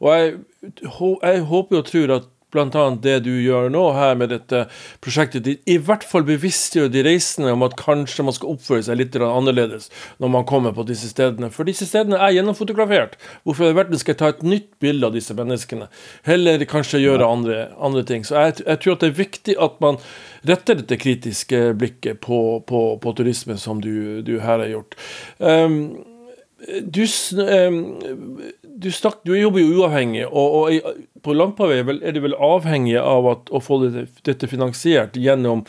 [0.00, 0.36] Og jeg,
[0.82, 2.84] jeg håper og tror at bl.a.
[3.02, 4.64] det du gjør nå her med dette
[5.04, 9.18] prosjektet, i hvert fall bevisstgjør de reisende om at kanskje man skal oppføre seg litt
[9.18, 9.90] annerledes
[10.22, 11.50] når man kommer på disse stedene.
[11.54, 13.18] For disse stedene er gjennomfotografert.
[13.44, 15.90] Hvorfor i verden skal jeg ta et nytt bilde av disse menneskene?
[16.28, 18.24] Heller kanskje gjøre andre, andre ting.
[18.26, 20.00] Så jeg, jeg, tror at det er viktig at man
[20.48, 24.98] retter dette kritiske blikket på, på, på turisme, som du, du, her har gjort.
[25.38, 25.78] Um,
[26.64, 27.04] du,
[27.36, 27.80] um,
[28.76, 32.36] du, snak, du, jobber jo uavhengig, og, og på langt på vei er du vel
[32.42, 35.62] avhengig av at, å få dette finansiert gjennom,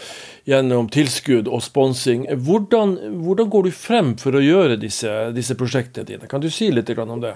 [0.50, 2.26] gjennom, tilskudd og sponsing.
[2.48, 6.32] Hvordan, hvordan, går du frem for å gjøre disse, disse prosjektene dine?
[6.32, 7.36] Kan du si litt om det?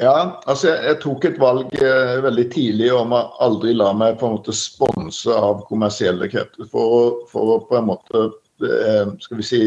[0.00, 4.16] Ja, altså jeg, jeg tok et valg eh, veldig tidlig om å aldri la meg
[4.20, 6.68] på en måte sponse av kommersielle krefter.
[6.72, 8.22] For, for, å på en måte
[8.64, 9.60] eh, skal vi si,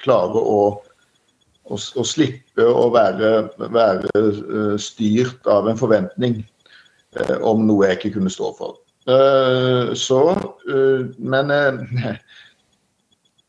[0.00, 0.62] klare å
[1.70, 3.30] å, å slippe å være,
[3.70, 6.40] være, eh, styrt av en forventning
[7.16, 8.78] eh, om noe jeg ikke kunne stå for.
[9.96, 10.18] Så
[11.18, 11.48] Men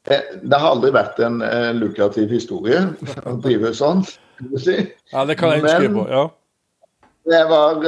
[0.07, 1.43] det har aldri vært en
[1.75, 2.79] lukrativ historie
[3.27, 4.01] å drive sånn.
[4.55, 4.77] Si.
[5.11, 6.05] Ja, det kan jeg huske på.
[6.09, 6.23] ja.
[7.27, 7.83] Det var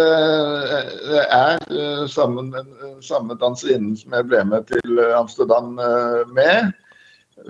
[1.24, 2.12] er med
[3.08, 5.74] samme danserinnen som jeg ble med til Amsterdam
[6.36, 6.76] med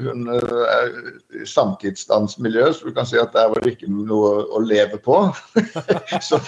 [0.02, 0.88] hun er
[1.42, 5.18] i samtidsdansmiljø, så du kan si at der var det ikke noe å leve på.
[6.28, 6.40] så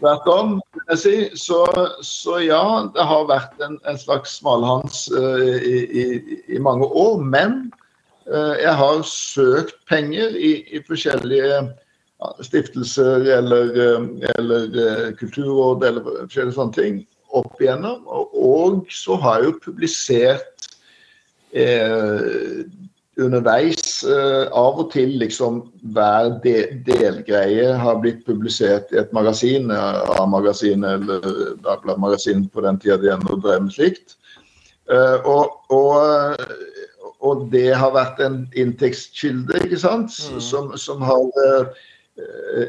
[0.00, 1.14] tvert om, vil jeg si.
[1.46, 1.62] Så,
[2.06, 6.04] så, ja, det har vært en, en slags smalhans uh, i, i,
[6.46, 7.22] i, mange år.
[7.22, 7.56] Men
[8.30, 11.64] uh, jeg har søkt penger i, i forskjellige
[12.46, 13.74] stiftelser eller,
[14.38, 17.02] eller kulturråd eller forskjellige sånne ting
[17.34, 18.06] opp igjennom.
[18.06, 20.70] Og, og så har jeg jo publisert
[21.54, 22.64] eh,
[23.20, 25.60] underveis eh, av og til liksom
[25.94, 31.22] hver de, delgreie har blitt publisert i et magasin, A-magasin eller
[31.62, 34.16] Dagbladet-magasin på den tida de ennå drev med slikt.
[34.90, 36.36] Eh, og, og,
[37.20, 40.40] og, det har vært en inntektskilde, ikke sant, mm.
[40.44, 41.84] som, som, har eh,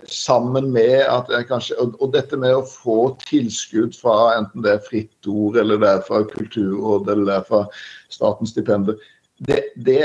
[0.09, 4.71] Sammen med at jeg kanskje og, og, dette med å få tilskudd fra enten det
[4.73, 7.59] er Fritt Ord, eller det er fra Kulturrådet, eller det er fra
[8.13, 8.97] statens stipender.
[9.45, 9.99] Det, det,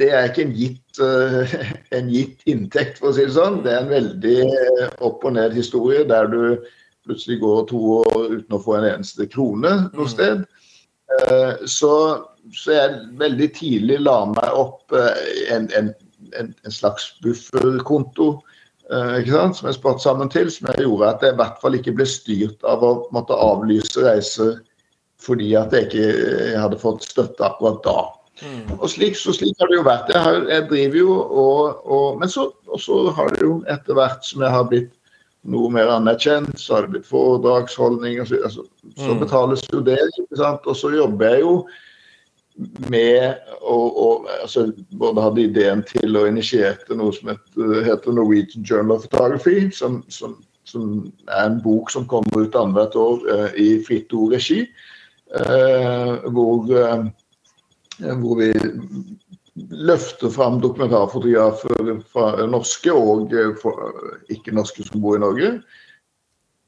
[0.00, 1.54] det, er ikke en gitt, uh,
[2.00, 3.60] en gitt, inntekt, for å si det sånn.
[3.62, 6.40] Det er en veldig eh, opp og ned historie der du
[7.06, 10.12] plutselig går to år uten å få en eneste krone noe mm.
[10.12, 10.42] sted.
[11.64, 11.92] Så,
[12.52, 15.88] så, jeg veldig tidlig la meg opp en, en,
[16.38, 18.38] en, en, slags bufferkonto.
[18.88, 21.76] ikke sant, som jeg spart sammen til, som jeg gjorde at jeg i hvert fall
[21.76, 24.56] ikke ble styrt av å måtte avlyse reiser
[25.22, 27.98] fordi at jeg ikke jeg hadde fått støtte akkurat da.
[28.38, 28.78] Mm.
[28.78, 30.12] Og slik, så slik har det jo vært.
[30.12, 32.46] Jeg, har, jeg driver jo og, og Men så,
[32.78, 34.94] så, har det jo etter hvert som jeg har blitt
[35.48, 38.64] noe mer anerkjent, så har det blitt foredragsholdning, og så, altså,
[38.98, 39.20] så mm.
[39.22, 39.98] betales jo det.
[40.20, 40.66] ikke sant?
[40.70, 41.52] Og så jobber jeg jo
[42.90, 43.78] med å
[44.42, 44.68] altså,
[44.98, 47.32] Både hadde ideen til og initierte noe som
[47.86, 50.36] heter Norwegian Journal of Photography, som, som,
[50.68, 54.64] som er en bok som kommer ut annethvert år uh, i Fritt Ord-regi.
[55.28, 58.52] Uh, hvor, uh, hvor vi
[59.68, 63.34] løfter fram dokumentarfotografer fra norske og
[64.32, 65.58] ikke-norske som bor i Norge.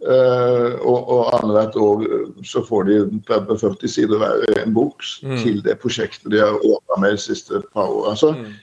[0.00, 2.04] Uh, og, og annethvert år
[2.48, 2.94] så får de
[3.28, 5.34] 30-40 sider hver en bok mm.
[5.42, 8.16] til det prosjektet de har åpna med de siste par årene.
[8.16, 8.54] Så, mm.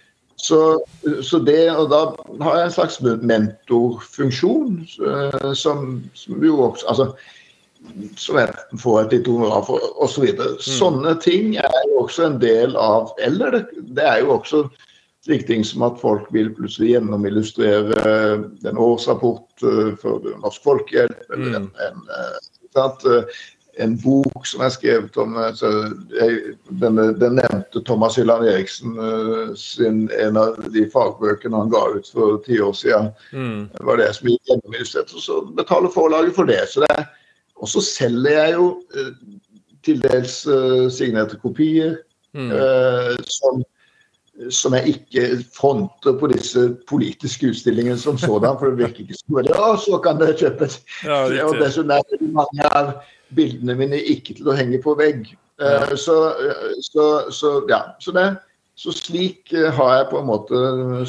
[0.41, 0.61] så,
[1.21, 2.01] så, det, og da
[2.41, 4.81] har jeg en slags mentorfunksjon
[5.53, 5.85] som,
[6.17, 7.11] som jo også altså,
[8.17, 10.25] som jeg får et litt honorar for, osv.
[10.33, 10.57] Så mm.
[10.79, 13.63] Sånne ting er jo også en del av Eller det,
[13.97, 14.65] det er jo også
[15.27, 18.15] slike ting som at folk vil plutselig gjennomillustrere
[18.67, 21.85] en årsrapport eh, for Norsk Folkehjelp, eller en, mm.
[21.87, 22.01] en,
[22.81, 23.21] en,
[23.85, 25.35] en bok som er skrevet om
[26.81, 26.97] Den
[27.37, 28.95] nevnte Thomas Hylland Eriksen
[29.59, 33.11] sin, en av de fagbøkene han ga ut for ti år siden.
[33.37, 33.69] Mm.
[33.85, 35.13] var det som gikk gjennomillustrert.
[35.13, 36.63] Og så betaler forlaget for det.
[36.71, 37.05] så det
[37.61, 39.13] og så selger jeg jo eh,
[39.85, 41.97] til dels eh, signerte kopier
[42.37, 42.51] mm.
[42.51, 43.63] eh, som,
[44.53, 49.37] som, jeg ikke fronter på disse politiske utstillingene som sådan, for det virker ikke som
[49.39, 50.79] veldig Ja, så kan dere kjøpe et!
[51.03, 52.93] Ja, og dessuten er det mange av
[53.35, 55.25] bildene mine ikke til å henge på vegg.
[55.57, 55.81] Ja.
[55.87, 56.17] Eh, så,
[56.85, 57.81] så, så, ja.
[58.03, 58.27] Så det,
[58.77, 60.57] så slik eh, har jeg på en måte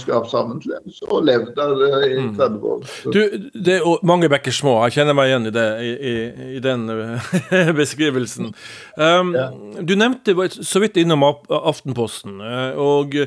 [0.00, 2.62] skrapt sammen til det, og levd der i 30 mm.
[2.64, 2.86] år.
[3.12, 3.18] Du,
[3.52, 4.78] det er mange bekker små.
[4.86, 6.14] Jeg kjenner meg igjen i, det, i,
[6.54, 8.54] i, den eh, beskrivelsen.
[8.96, 9.50] Um, ja.
[9.84, 13.18] Du nevnte så vidt innom Aftenposten, eh, og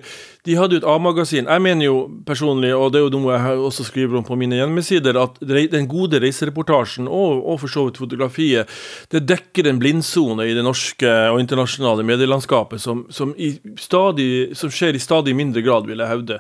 [0.42, 1.46] de hadde jo et A-magasin.
[1.46, 4.58] Jeg mener jo personlig, og det er jo noe jeg også skriver om på mine
[4.58, 8.82] hjemmesider, at den gode reisereportasjen, og, og for så vidt fotografiet,
[9.14, 14.72] det dekker en blindsone i det norske og internasjonale medielandskapet som, som i stadig som
[14.74, 16.40] skjer i stadig mindre grad, vil jeg hevde.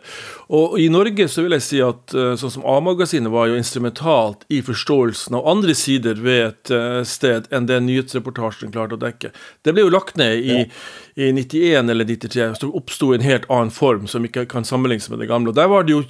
[0.54, 4.45] Og i Norge så vil jeg si at eh, sånn som A-magasinet var jo instrumentalt
[4.51, 9.34] i forståelsen av andre sider ved et eh, sted enn det nyhetsreportasjen klarte å dekke.
[9.63, 10.60] Det ble jo lagt ned i,
[11.21, 15.21] i 91 eller 93 så oppsto en helt annen form som ikke kan sammenlignes med
[15.21, 15.51] det gamle.
[15.51, 16.01] Og Der var det jo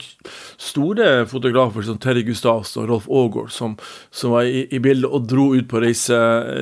[0.61, 3.75] store fotografer som Terje Gustavs og Rolf Aagaard som,
[4.11, 6.17] som, var i, i, bildet og dro ut på reise,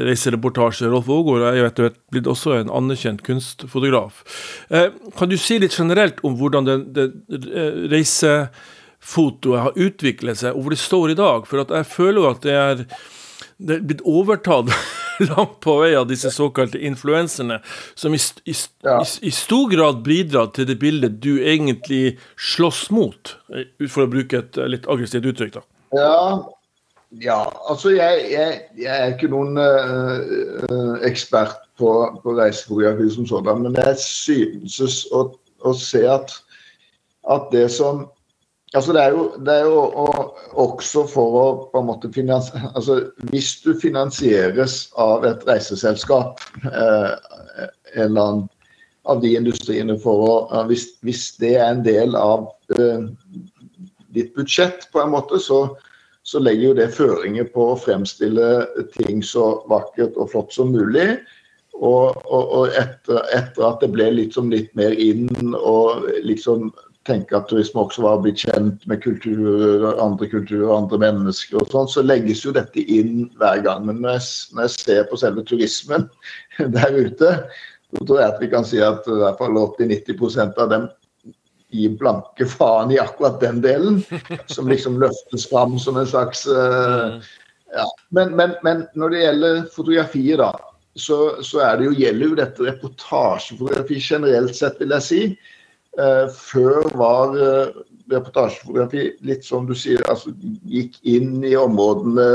[0.08, 0.90] reisereportasje.
[0.90, 4.24] Rolf Aagaard er jo etter hvert blitt også en anerkjent kunstfotograf.
[4.70, 7.08] Eh, kan du si litt generelt om hvordan det, det,
[7.54, 11.48] eh, reisefotoet har utviklet seg, og hvor det står i dag?
[11.50, 12.86] For jeg føler jo at det er,
[13.60, 14.72] det er blitt overtatt
[15.30, 17.60] langt på vei av disse såkalte influenserne,
[18.00, 18.56] som i, i,
[18.88, 19.00] ja.
[19.04, 23.36] i, i, stor grad bidrar til det bildet du egentlig slåss mot,
[23.90, 25.60] for å bruke et litt aggressivt uttrykk.
[25.60, 25.68] da.
[26.00, 26.16] Ja,
[27.18, 31.90] Ja, altså jeg, jeg, jeg er ikke noen uh, ekspert på,
[32.22, 35.24] på reisefotografi som sådan, men jeg synes å,
[35.66, 36.36] å se at,
[37.26, 38.06] at, det som
[38.78, 42.70] Altså det er jo, det er jo og, også for å på en måte finansiere
[42.78, 43.00] Altså
[43.32, 47.12] hvis du finansieres av et reiseselskap, eh,
[47.96, 48.48] en eller annen
[49.10, 52.46] av de industriene for å uh, hvis, hvis, det er en del av
[54.14, 55.64] ditt budsjett, på en måte, så
[56.30, 58.50] så legger jo det føringer på å fremstille
[58.94, 61.16] ting så vakkert og flott som mulig.
[61.80, 66.74] Og, og, og etter, etter, at det ble liksom litt mer inn og liksom
[67.08, 71.90] tenke at turisme også var blitt kjent med kulturer, andre kulturer, andre mennesker og sånn,
[71.90, 73.86] så legges jo dette inn hver gang.
[73.88, 76.08] Men når jeg, når jeg ser på selve turismen
[76.78, 77.34] der ute,
[77.90, 80.90] så tror jeg at vi kan si at i hvert fall 80-90% av dem
[81.70, 84.02] gi blanke faen i akkurat den delen,
[84.56, 87.22] som liksom løftes fram som en slags uh,
[87.74, 87.86] ja.
[88.10, 90.52] men, men, men, når det gjelder fotografiet, da,
[90.98, 95.22] så, så det jo, gjelder jo dette reportasjefotografi generelt sett, vil jeg si.
[95.98, 97.72] Uh, før var uh,
[98.14, 100.32] reportasjefotografi litt som du sier, altså
[100.70, 102.28] gikk inn i områdene,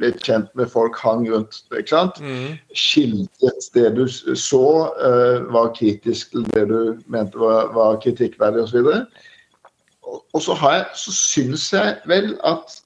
[0.00, 1.60] ble kjent med folk, hang rundt.
[1.76, 2.20] ikke sant?
[2.24, 2.56] Mm.
[2.76, 4.64] Skildret det du så,
[4.98, 6.80] uh, var kritisk til det du
[7.12, 8.88] mente var, var kritikkverdig osv.
[10.08, 12.78] Og, og så, har jeg, så syns jeg vel at,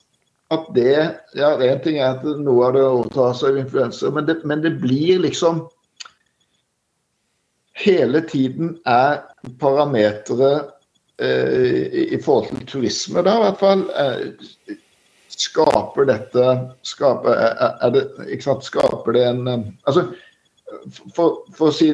[0.55, 0.97] at det
[1.38, 5.23] ja, Én ting er at noe av det overtas av influenser, men, men det blir
[5.23, 5.62] liksom
[7.83, 9.21] Hele tiden er
[9.59, 10.53] parametere
[11.23, 14.77] Eh, i forhold til turisme, da i hvert fall, eh,
[15.29, 16.47] skaper dette
[16.83, 17.37] skaper,
[17.85, 20.07] er det, ikke sant, skaper det en eh, Altså,
[21.14, 21.92] for, for, å si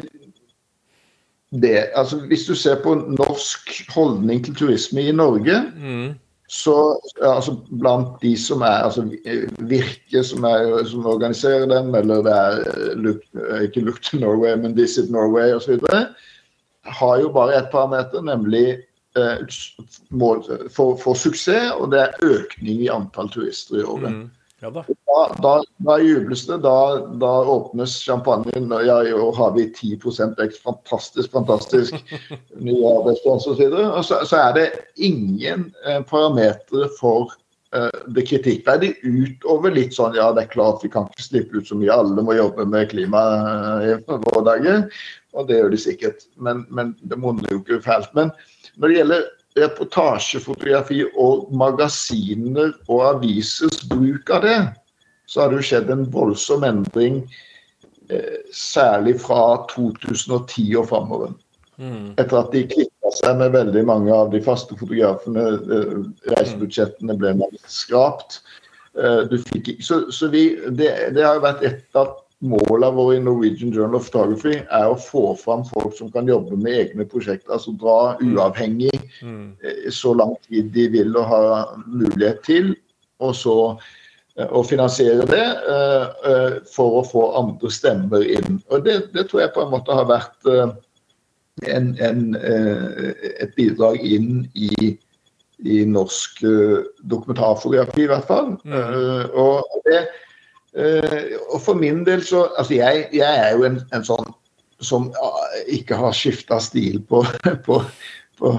[1.51, 6.09] det altså Hvis du ser på norsk holdning til turisme i Norge, mm.
[6.49, 6.75] Så
[7.21, 9.05] altså, Blant de som er altså
[9.69, 13.23] Virke, som, er, som organiserer dem, eller det er look,
[13.63, 15.77] ikke Look to Norway, men Visit Norway osv.,
[16.89, 18.79] har jo bare ett parameter, nemlig
[19.19, 19.47] Eh,
[20.09, 24.13] mål for, for, suksess, og det er økning i antall turister i året.
[24.13, 24.27] Mm.
[24.61, 24.85] Ja, da.
[25.07, 26.59] Da, da, da, jubles det.
[26.59, 28.71] Da, da åpnes champagnen.
[28.87, 30.63] Ja, I år har vi 10% vekst.
[30.63, 31.95] Fantastisk, fantastisk.
[32.59, 33.69] Nye arbeidsplasser osv.
[33.69, 34.67] Og, og så, så er det
[34.97, 37.31] ingen eh, parametere for
[37.71, 41.71] eh, det kritikkverdige utover litt sånn ja, det er klart vi kan ikke slippe ut
[41.71, 41.95] så mye.
[41.95, 43.25] Alle må jobbe med klima
[43.79, 44.87] eh, i våre dager.
[45.39, 46.27] Og det gjør de sikkert.
[46.35, 48.11] Men, men det monner jo ikke fælt.
[48.19, 48.35] Men
[48.75, 49.27] når det gjelder
[49.63, 54.59] reportasjefotografi og magasiner og avisers bruk av det,
[55.29, 57.21] så har det jo skjedd en voldsom endring,
[58.11, 61.35] eh, særlig fra 2010 og framover.
[61.79, 62.15] Mm.
[62.19, 65.45] Etter at de kvitta seg med veldig mange av de faste fotografene,
[65.77, 65.99] eh,
[66.33, 67.35] reisebudsjettene ble
[67.71, 68.41] skrapt.
[68.99, 73.73] Eh, fikk, så, så vi, det, det, har vært et av målet våre i Norwegian
[73.73, 77.57] Journal of Photography er å få fram folk som kan jobbe med egne prosjekter.
[77.57, 78.35] Altså dra mm.
[78.35, 79.47] uavhengig mm.
[79.95, 82.77] så lang tid de vil og har mulighet til.
[83.19, 83.57] Og så
[84.39, 88.61] eh, å finansiere det uh, for å få andre stemmer inn.
[88.71, 90.71] Og det, det, tror jeg på en måte har vært uh,
[91.67, 93.11] en, en, uh,
[93.43, 94.95] et bidrag inn i,
[95.67, 96.45] i norsk
[97.11, 98.55] dokumentarfotografi, i hvert fall.
[98.63, 99.35] Mm.
[99.35, 100.05] og det
[100.77, 104.29] og for min del så Altså, jeg, jeg er jo en, en, sånn
[104.85, 105.09] som
[105.67, 107.25] ikke har skifta stil på,
[107.67, 107.81] på,
[108.39, 108.53] på,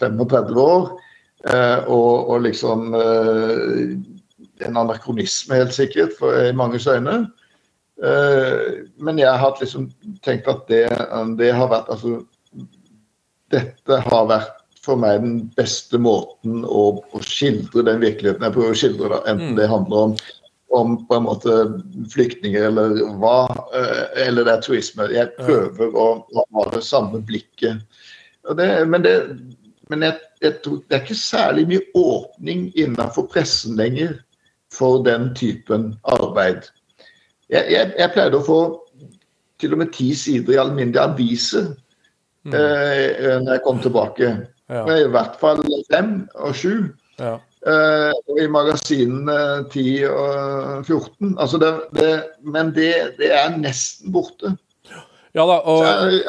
[0.00, 0.90] 35 år.
[1.42, 2.92] Uh, og, og, liksom
[4.62, 7.24] En anakronisme, helt sikkert, for, i manges øyne.
[8.98, 9.88] men jeg har liksom
[10.22, 10.86] tenkt at det,
[11.38, 12.20] det har vært Altså,
[13.50, 18.74] dette har vært for meg den beste måten å, å skildre den virkeligheten jeg prøver
[18.74, 19.58] å skildre, da, enten mm.
[19.60, 20.16] det handler om
[20.72, 21.56] om på en måte
[22.12, 25.08] flyktninger eller hva, eh, eller det er turisme.
[25.12, 27.82] Jeg prøver å, å ha det samme blikket.
[28.58, 29.14] Det, men, det,
[29.92, 34.16] men jeg, jeg tror, det er ikke særlig mye åpning innenfor pressen lenger
[34.72, 36.70] for den typen arbeid.
[37.52, 38.60] Jeg, jeg, jeg pleide å få
[39.60, 41.68] til og med ti sider i alminnelige aviser
[42.48, 42.56] mm.
[42.56, 44.34] eh, når jeg kom tilbake.
[44.72, 44.86] Ja.
[44.88, 45.60] I hvert fall
[45.92, 46.74] fem og sju.
[47.20, 47.36] Ja.
[47.62, 48.10] Uh,
[48.42, 51.34] I magasinene 10 og 14.
[51.38, 54.56] Altså det, det, men det, det, er nesten borte.
[55.32, 56.24] Ja da, og jeg,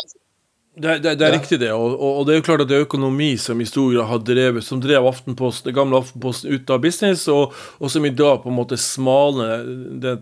[0.76, 1.40] det, det, det, er ja.
[1.40, 1.72] riktig, det.
[1.74, 4.22] Og, og, det er jo klart at det er økonomi som i stor grad har
[4.26, 8.42] drevet, som drev Aftenposten, det gamle Aftenposten ut av business, og, og som i dag
[8.42, 9.68] på en måte smaler
[10.02, 10.16] det,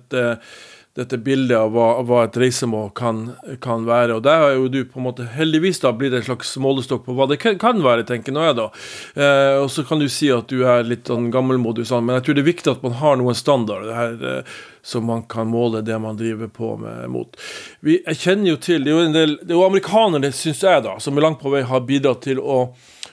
[0.97, 3.21] dette bildet av hva, hva et reisemål kan,
[3.63, 4.17] kan, være.
[4.17, 7.15] Og der har jo du på en måte heldigvis da blitt en slags målestokk på
[7.15, 8.67] hva det kan, være, tenker nå jeg da.
[9.15, 12.27] Eh, og så kan du si at du er litt sånn gammelmodig, sånn, men jeg
[12.27, 15.83] tror det er viktig at man har noen standarder her, eh, så man kan måle
[15.85, 17.39] det man driver på med mot.
[17.85, 20.65] Vi, jeg kjenner jo til, Det er jo en del, det er jo amerikanere, syns
[20.65, 22.65] jeg, da, som langt på vei har bidratt til å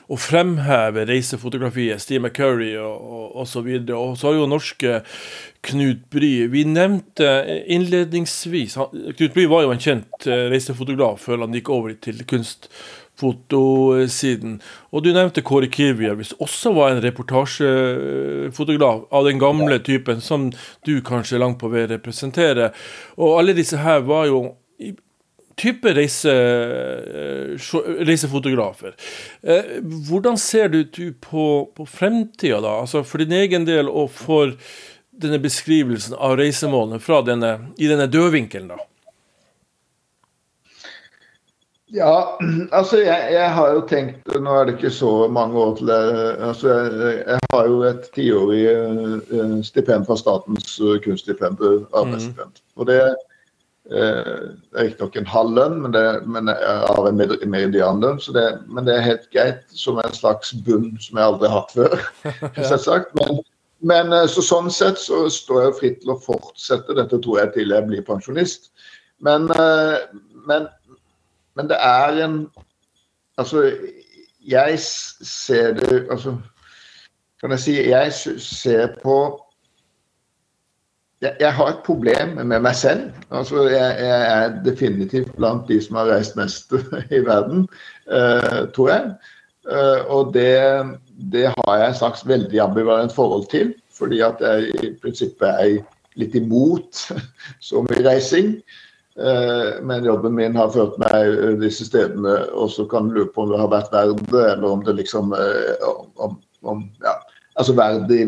[0.09, 2.99] å fremheve reisefotografiet, Steve McCurry og.
[2.99, 3.47] Og, og,
[3.93, 5.01] og så har jo norske
[5.69, 7.29] Knut Bry Vi nevnte
[7.71, 14.53] innledningsvis Knut Bry var jo en kjent eh, reisefotograf før han gikk over til kunstfotosiden.
[14.95, 20.41] Og du nevnte Kåre Kirvjärvis, også var en reportasjefotograf av den gamle typen som
[20.87, 22.69] du kanskje langt på vei representerer.
[23.19, 24.39] Og alle disse her var jo
[25.59, 27.71] type reise, eh,
[28.07, 28.95] reisefotografer.
[29.43, 29.79] Eh,
[30.09, 30.85] hvordan ser du,
[31.21, 32.79] på, på fremtida, da?
[32.83, 34.55] Altså for din egen del og for
[35.19, 38.79] denne beskrivelsen av reisemålene fra denne, i denne dødvinkelen, da?
[41.89, 42.37] Ja,
[42.77, 46.01] altså jeg, jeg, har jo tenkt Nå er det ikke så mange år til det.
[46.45, 48.61] Altså jeg, jeg har jo et tiårig
[49.33, 51.65] uh, stipend fra Statens kunststipend,
[51.97, 52.61] arbeidsstipend.
[52.61, 52.77] Mm.
[52.77, 52.99] Og det,
[53.89, 58.18] Eh, Riktignok en halv lønn, men, det, men av en medianlønn.
[58.34, 61.72] Det, men det er helt greit som en slags bunn som jeg aldri har hatt
[61.78, 62.05] før.
[62.72, 63.14] selvsagt.
[63.16, 63.41] Men,
[63.89, 67.55] men eh, så sånn sett så står jeg fritt til å fortsette dette, tror jeg,
[67.57, 68.72] til jeg blir pensjonist.
[69.24, 69.97] Men, eh,
[70.51, 70.68] men,
[71.59, 72.41] men det er en
[73.39, 73.61] Altså,
[74.43, 76.32] jeg ser det Altså,
[77.39, 78.12] kan jeg si Jeg
[78.43, 79.18] ser på
[81.23, 83.11] jeg, jeg, har et problem med meg selv.
[83.35, 86.75] Altså, jeg, jeg, er definitivt blant de som har reist mest
[87.16, 87.66] i verden,
[88.12, 89.12] uh, tror jeg.
[89.69, 90.55] Uh, og det,
[91.33, 93.75] det, har jeg et slags veldig ambivalent forhold til.
[93.99, 95.81] Fordi at jeg i prinsippet er
[96.19, 97.09] litt imot
[97.69, 98.55] så mye reising.
[99.19, 103.43] Uh, men jobben min har ført meg disse stedene, og så kan du lure på
[103.43, 107.19] om det har vært verdt eller om det liksom om, om, ja,
[107.59, 108.23] Altså verdt i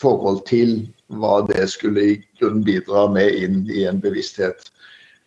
[0.00, 0.78] forhold til
[1.14, 4.70] hva det skulle i grunnen bidra med inn i en bevissthet.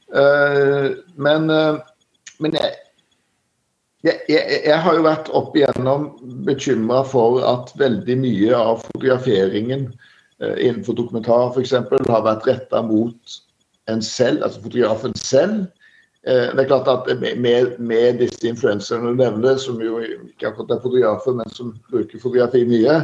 [0.10, 1.80] Uh, men, uh,
[2.40, 2.76] men jeg,
[4.04, 4.20] jeg,
[4.66, 6.10] jeg, har jo vært opp igjennom
[6.48, 9.90] bekymra for at veldig mye av fotograferingen
[10.42, 11.76] uh, innenfor dokumentar f.eks.
[12.10, 13.40] har vært retta mot
[13.90, 15.68] en selv, altså fotografen selv.
[16.30, 17.08] Det er klart at
[17.40, 22.22] med, med disse influenserne du nevner, som jo ikke akkurat er fotografer, men som bruker
[22.22, 22.98] fotografi mye,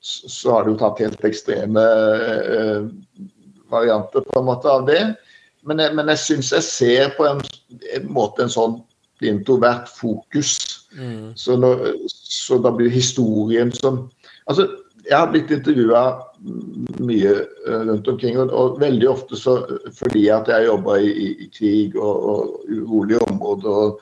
[0.00, 2.84] så har det jo tatt helt ekstreme eh,
[3.70, 5.02] varianter på en måte av det.
[5.66, 7.42] Men jeg, men jeg syns jeg ser på en,
[7.94, 8.78] en, måte en sånn
[9.26, 10.56] introvert fokus.
[10.96, 11.34] Mm.
[11.36, 14.06] Så, når, så, da blir historien som
[14.48, 14.64] Altså,
[15.04, 16.00] jeg har blitt intervjua
[17.04, 17.34] mye
[17.66, 19.58] uh, rundt omkring, og, og, veldig ofte så
[19.98, 23.68] fordi at jeg jobber i, i, i, krig og, og urolige områder.
[23.68, 24.00] og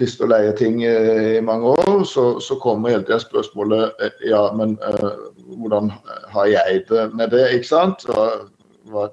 [0.00, 4.22] trist og leie ting eh, i mange år, så, så kommer hele tida spørsmålet eh,
[4.30, 5.28] ja, men uh,
[5.60, 5.90] hvordan
[6.32, 8.06] har jeg det med det, ikke sant?
[8.08, 9.10] Hva,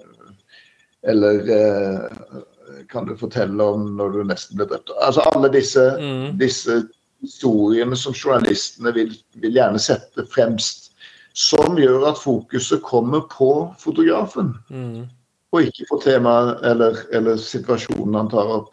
[1.07, 2.43] eller uh,
[2.91, 4.93] kan du fortelle om når du nesten ble drept?
[5.03, 6.37] Altså alle disse, mm.
[6.39, 6.81] disse
[7.23, 9.11] historiene som journalistene vil,
[9.41, 10.91] vil, gjerne sette fremst,
[11.37, 14.55] som gjør at fokuset kommer på fotografen.
[14.71, 15.03] Mm.
[15.51, 18.71] Og ikke på temaet eller, eller situasjonen han tar opp,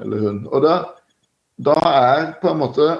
[0.00, 0.42] eller hun.
[0.50, 0.80] Og da,
[1.60, 2.90] da er på en måte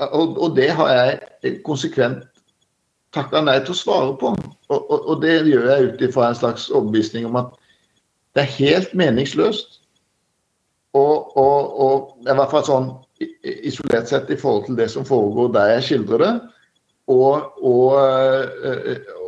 [0.00, 2.24] og, og det har jeg konsekvent
[3.14, 4.32] takka nei til å svare på.
[4.70, 7.52] Og, og, og det gjør jeg ut ifra en slags overbevisning om at
[8.36, 9.80] det er helt meningsløst.
[10.96, 12.88] Og, og, i hvert fall sånn
[13.66, 16.32] isolert sett i forhold til det som foregår der jeg skildrer det,
[17.10, 17.98] og, og,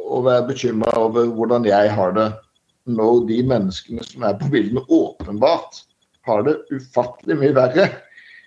[0.06, 2.28] og være bekymra over hvordan jeg har det
[2.90, 5.82] når de menneskene som er på bildene, åpenbart
[6.26, 7.86] har det ufattelig mye verre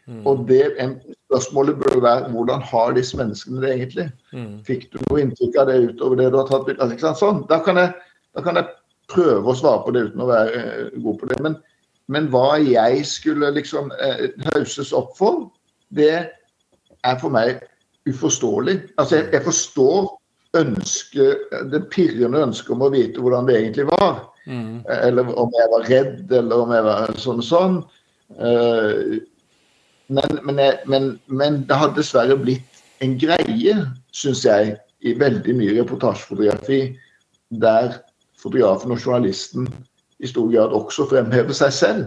[0.06, 0.22] Mm.
[0.30, 4.06] Og det en, Spørsmålet burde være hvordan har disse menneskene det egentlig?
[4.34, 4.60] Mm.
[4.68, 7.58] Fikk du noe inntrykk av det utover det du har tatt bilde altså, sånn, da,
[7.66, 7.96] kan jeg,
[8.38, 8.70] da kan jeg
[9.12, 11.40] prøve å svare på det uten å være uh, god på det.
[11.44, 11.58] Men,
[12.14, 15.48] men, hva jeg skulle liksom uh, hauses opp for,
[15.98, 17.66] det er for meg
[18.06, 18.78] uforståelig.
[19.02, 20.10] Altså, jeg, jeg forstår
[20.62, 21.30] ønske,
[21.74, 24.28] det pirrende ønsket om å vite hvordan det egentlig var.
[24.46, 24.86] Mm.
[25.02, 27.80] Eller om jeg var redd, eller om jeg var sånn og sånn.
[28.38, 29.18] Uh,
[30.08, 33.76] men, men, men, men, det har dessverre blitt en greie,
[34.16, 34.76] syns jeg,
[35.06, 36.80] i veldig mye reportasjefotografi
[37.62, 38.00] der
[38.42, 39.68] fotografen og journalisten
[40.20, 42.06] i stor grad også fremhever seg selv.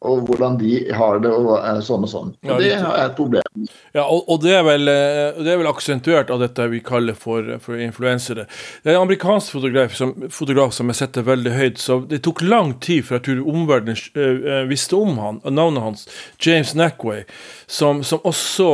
[0.00, 2.30] Og hvordan de har det, og sånn og sånn.
[2.48, 3.66] Og det er et problem.
[3.92, 7.18] Ja, og, og det, er vel, eh, det er vel aksentuert av dette vi kaller
[7.18, 8.46] for, for influensere.
[8.80, 12.40] Det er en amerikansk fotograf som, fotograf som jeg setter veldig høyt, så det tok
[12.46, 16.08] lang tid før jeg tror omverdenen eh, eh, visste om han, navnet hans,
[16.40, 17.26] James Nackway,
[17.68, 18.70] som, som også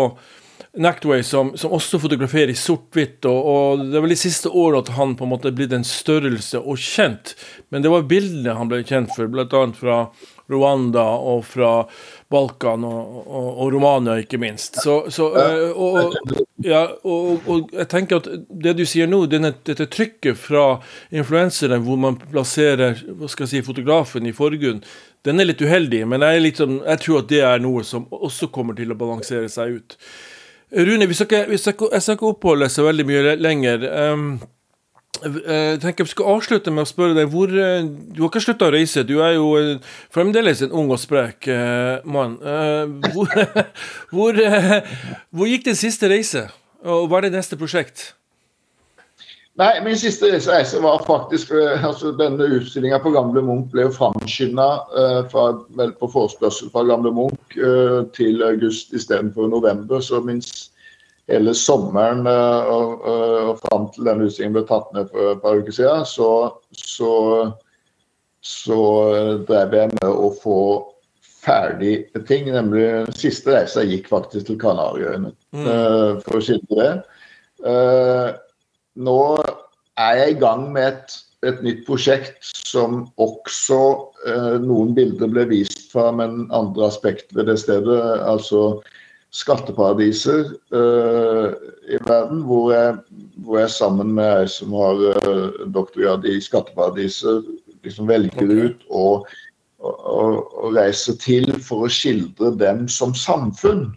[0.77, 4.83] Nactway som, som også fotograferer i sort-hvitt, og, og det er vel de siste årene
[4.85, 7.33] at han på en måte er blitt en størrelse og kjent.
[7.73, 9.63] Men det var bildene han ble kjent for, bl.a.
[9.79, 10.03] fra
[10.53, 11.71] Rwanda og fra
[12.31, 14.79] Balkan og, og, og Romania, ikke minst.
[14.83, 16.15] Så, så eh, og,
[16.63, 20.69] ja, og jeg tenker at det du sier nå, denne, dette trykket fra
[21.11, 24.85] influensere, hvor man plasserer hva skal jeg si, fotografen i forgrunnen,
[25.27, 26.05] den er litt uheldig.
[26.07, 28.95] Men jeg, er litt sånn, jeg tror at det er noe som også kommer til
[28.95, 30.01] å balansere seg ut.
[30.73, 33.85] Rune, vi skal ikke, vi jeg skal ikke oppholde seg veldig mye lenger.
[34.11, 34.39] Um,
[35.25, 38.69] jeg tenker Vi skal avslutte med å spørre deg hvor eh, Du har ikke slutta
[38.69, 39.05] å reise.
[39.07, 39.79] Du er jo eh,
[40.13, 42.37] fremdeles en ung og sprek eh, mann.
[42.43, 43.33] Eh, hvor,
[44.13, 44.93] hvor, eh,
[45.31, 46.47] hvor gikk din siste reise?
[46.85, 48.11] Og hva er det neste prosjekt?
[49.57, 53.95] Nei, min siste reise var faktisk eh, altså Denne utstillinga på Gamle Munch ble jo
[53.95, 60.05] framskynda uh, på forespørsel fra Gamle Munch eh, til august istedenfor november.
[60.05, 60.77] Så minst
[61.31, 65.43] hele sommeren eh, og, og, og fram til denne utstillingen ble tatt ned for et
[65.43, 66.31] par uker siden, så,
[66.77, 67.15] så,
[68.47, 68.81] så
[69.17, 70.61] eh, drev jeg med å få
[71.47, 71.99] ferdig
[72.29, 72.51] ting.
[72.55, 72.87] Nemlig
[73.19, 76.97] siste reisa gikk faktisk til Kanariøyene, eh, for å skildre det.
[78.97, 79.21] Nå
[80.01, 81.17] er jeg i gang med et,
[81.47, 83.81] et nytt prosjekt som også
[84.29, 88.01] eh, noen bilder ble vist fra, men andre aspekter ved det stedet.
[88.25, 88.81] Altså
[89.37, 91.49] skatteparadiser eh,
[91.93, 92.95] i verden, hvor jeg,
[93.45, 97.43] hvor jeg sammen med ei som har eh, doktorgrad i skatteparadiser,
[97.85, 98.65] liksom velger okay.
[98.65, 99.29] ut og,
[99.85, 103.91] og, og reiser til for å skildre dem som samfunn.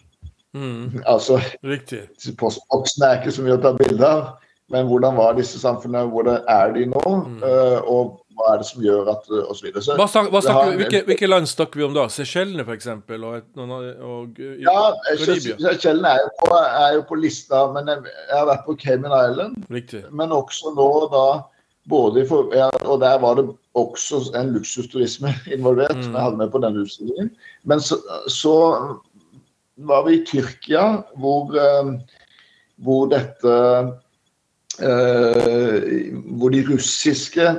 [0.57, 2.07] Mm, Altså riktig.
[2.39, 4.23] Postboksen er ikke så mye å ta bilde av,
[4.69, 7.03] men hvordan var disse samfunnene, hvordan er de nå,
[7.43, 9.81] eh, og hva er det som gjør at og så videre.
[9.83, 12.05] Så, Hva snak, hva snakker, har- hvilke, hvilke land snakker vi om da?
[12.07, 12.87] Seychellene, f.eks.?
[12.87, 13.23] Og,
[13.59, 14.75] og, og ja,
[15.09, 15.57] Karibia?
[15.59, 16.29] Seychellene er,
[16.85, 20.05] er jo på lista, men jeg, jeg har vært på Cayman Island, Riktig.
[20.15, 21.25] men også nå da
[21.89, 26.37] både i for, ja, Og der var det også en luksusturisme involvert, som jeg hadde
[26.39, 27.31] med på denne utstillingen.
[27.65, 27.97] Men så,
[28.29, 28.55] så
[29.89, 30.85] var vi i Tyrkia,
[31.19, 31.91] hvor, eh,
[32.83, 33.91] hvor dette eh,
[34.79, 37.49] Hvor de russiske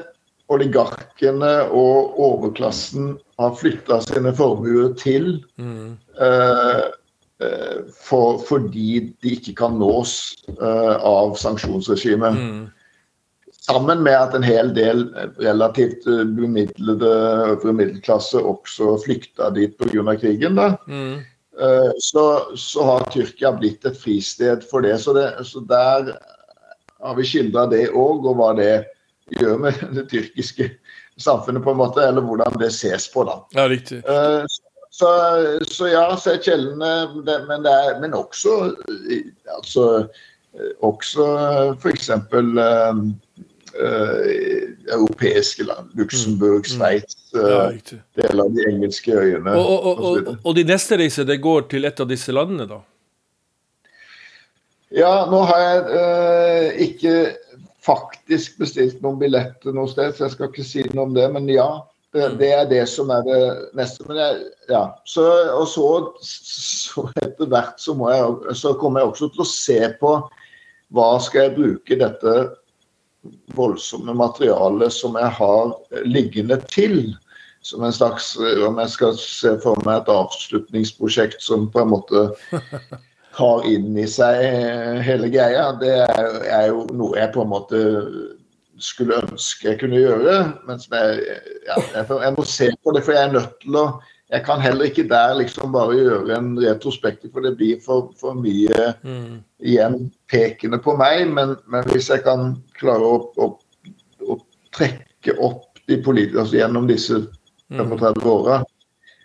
[0.50, 6.82] oligarkene og overklassen har flytta sine formuer til Mm, eh,
[7.44, 12.34] eh, for, fordi de ikke kan nås eh, av sanksjonsregimet.
[12.36, 12.68] mm,
[13.60, 15.06] Sammen med at en hel del
[15.38, 17.12] relativt eh, bemidlede
[17.54, 20.16] øvre middelklasse også flykta dit pga.
[20.16, 20.56] krigen.
[20.56, 20.74] da.
[20.86, 21.20] mm.
[21.60, 24.98] Eh, Så, så har Tyrkia blitt et fristed for det.
[25.00, 26.16] Så, det, så der
[27.02, 28.72] har vi skildra det òg, og hva det
[29.40, 30.70] gjør med det tyrkiske
[31.20, 33.24] samfunnet, på en måte, eller hvordan det ses på.
[33.28, 33.38] da.
[33.56, 34.02] Ja, riktig.
[34.04, 34.44] Eh,
[34.90, 35.06] Så,
[35.70, 36.88] så ja, Seychellene,
[37.24, 38.74] det- men, det er- men også
[39.08, 39.22] eh,
[39.56, 39.84] altså,
[40.58, 41.28] eh, også
[41.80, 42.10] f.eks.
[43.70, 45.90] Uh, europeiske land.
[45.94, 50.64] Luxembourg, Sveits, uh, Ja, eh, deler av de engelske øyene og, og og, og de
[50.66, 52.80] neste reiser, det går til et av disse landene, da?
[54.90, 57.14] Ja, nå har jeg eh, ikke
[57.86, 61.28] faktisk bestilt noen billetter noe sted, så jeg skal ikke si noe om det.
[61.30, 61.68] Men ja,
[62.14, 63.40] det, det er det som er det
[63.78, 64.04] neste.
[64.08, 64.40] Men jeg,
[64.72, 64.82] ja.
[65.06, 65.86] så, og så,
[66.26, 70.14] så etter hvert så, må jeg, så kommer jeg også til å se på
[70.90, 72.34] hva skal jeg bruke dette
[73.54, 77.12] voldsomme materialet som jeg har liggende til.
[77.62, 78.32] Som en slags,
[78.66, 82.24] om jeg skal se for meg et avslutningsprosjekt som på en måte
[83.40, 84.44] har inn i seg
[85.06, 87.80] hele greia, det er, er jo noe jeg på en måte
[88.80, 90.36] skulle ønske jeg kunne gjøre.
[90.68, 91.36] Men som jeg,
[91.66, 93.90] ja, jeg, jeg må se på det, for jeg er nødt til å
[94.30, 98.36] Jeg kan heller ikke der liksom bare gjøre en retrospekt, for det blir for, for
[98.38, 99.40] mye Mm.
[99.58, 99.96] igjen
[100.30, 101.24] pekende på meg.
[101.34, 103.48] Men, men hvis jeg kan klare å, å,
[104.30, 104.36] å
[104.70, 107.18] trekke opp de politikere altså gjennom disse
[107.74, 108.60] 35 åra,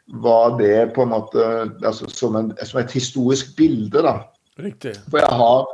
[0.07, 1.45] var det på en måte
[1.85, 4.19] altså som, en, som et historisk bilde, da.
[4.61, 4.93] Riktig.
[5.09, 5.71] For jeg har,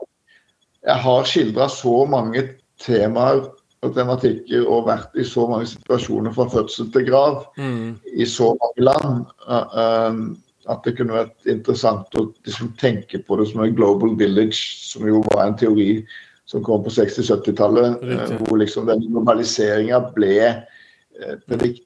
[0.88, 2.46] jeg har skildra så mange
[2.82, 3.44] temaer
[3.82, 7.98] og tematikker og vært i så mange situasjoner fra fødsel til grav Mm.
[8.14, 10.38] i så mange land uh, um,
[10.70, 15.08] at det kunne vært interessant å liksom, tenke på det som en global village, som
[15.10, 16.04] jo var en teori
[16.46, 18.38] som kom på 60-70-tallet, Riktig.
[18.46, 21.86] hvor liksom den globaliseringa ble eh, predikt,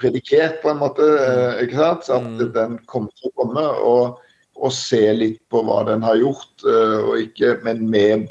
[0.00, 1.02] predikert, på en måte.
[1.02, 2.04] eh, ikke sant?
[2.04, 2.52] Så at Mm.
[2.52, 3.64] den kommer til å komme.
[3.84, 4.18] Og,
[4.56, 8.28] og se litt på hva den har gjort, eh, og ikke, men med,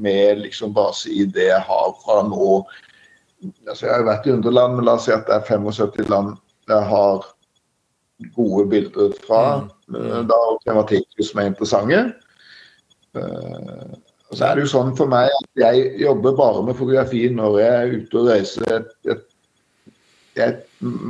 [0.00, 2.64] med liksom base i det jeg har fra nå.
[3.68, 6.08] Altså, jeg har jo vært i underland, men la oss si at det er 75
[6.08, 6.36] land
[6.68, 7.26] jeg har
[8.34, 9.42] gode bilder fra.
[9.88, 10.06] Mm.
[10.06, 12.14] eh, Da, og tematikker som er interessante.
[14.30, 17.54] Og så er det jo sånn for meg at jeg jobber bare med fotografi når
[17.62, 18.66] jeg er ute og reiser.
[18.76, 19.16] et, jeg,
[20.42, 20.56] jeg,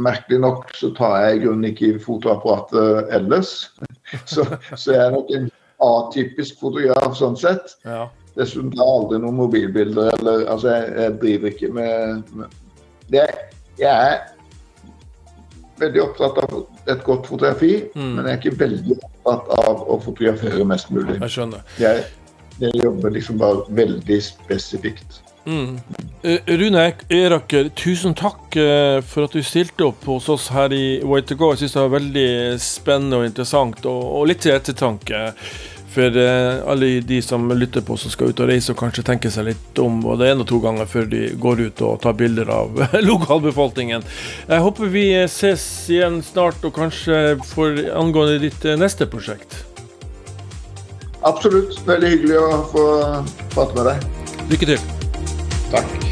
[0.08, 3.52] merkelig nok så tar jeg i grunnen ikke fotoapparatet ellers.
[4.24, 4.40] Så,
[4.72, 5.50] så jeg er nok en
[5.84, 7.74] atypisk fotograf sånn sett.
[7.84, 8.06] Ja.
[8.38, 12.56] Dessuten tar jeg aldri noen mobilbilder eller Altså, jeg, jeg driver ikke med, med
[13.12, 13.26] det,
[13.78, 14.18] Jeg er
[15.78, 16.56] veldig opptatt av
[16.88, 18.14] et godt fotografi, Mm.
[18.16, 21.18] men jeg er ikke veldig opptatt av å fotografere mest mulig.
[21.20, 21.62] Jeg skjønner.
[21.78, 22.04] Jeg,
[22.64, 25.20] jeg jobber liksom bare veldig spesifikt.
[25.46, 25.76] Mm.
[26.22, 30.98] Eh, Rune Eraker, tusen takk eh, for at du stilte opp hos oss her i
[31.06, 31.52] Way to Go.
[31.52, 32.30] Jeg syns det var veldig
[32.62, 35.20] spennende og interessant, og, litt til ettertanke.
[35.94, 39.30] For eh, alle de som lytter på som skal ut og reise og kanskje tenke
[39.30, 42.50] seg litt om både én og to ganger før de går ut og tar bilder
[42.50, 44.02] av lokalbefolkningen.
[44.50, 45.64] Jeg håper vi ses
[45.94, 49.62] igjen snart, og kanskje for angående ditt neste prosjekt.
[51.22, 51.78] Absolutt.
[51.86, 52.84] Veldig hyggelig å få
[53.54, 54.46] prate med deg.
[54.50, 54.94] Lykke til.
[55.70, 56.07] Takk.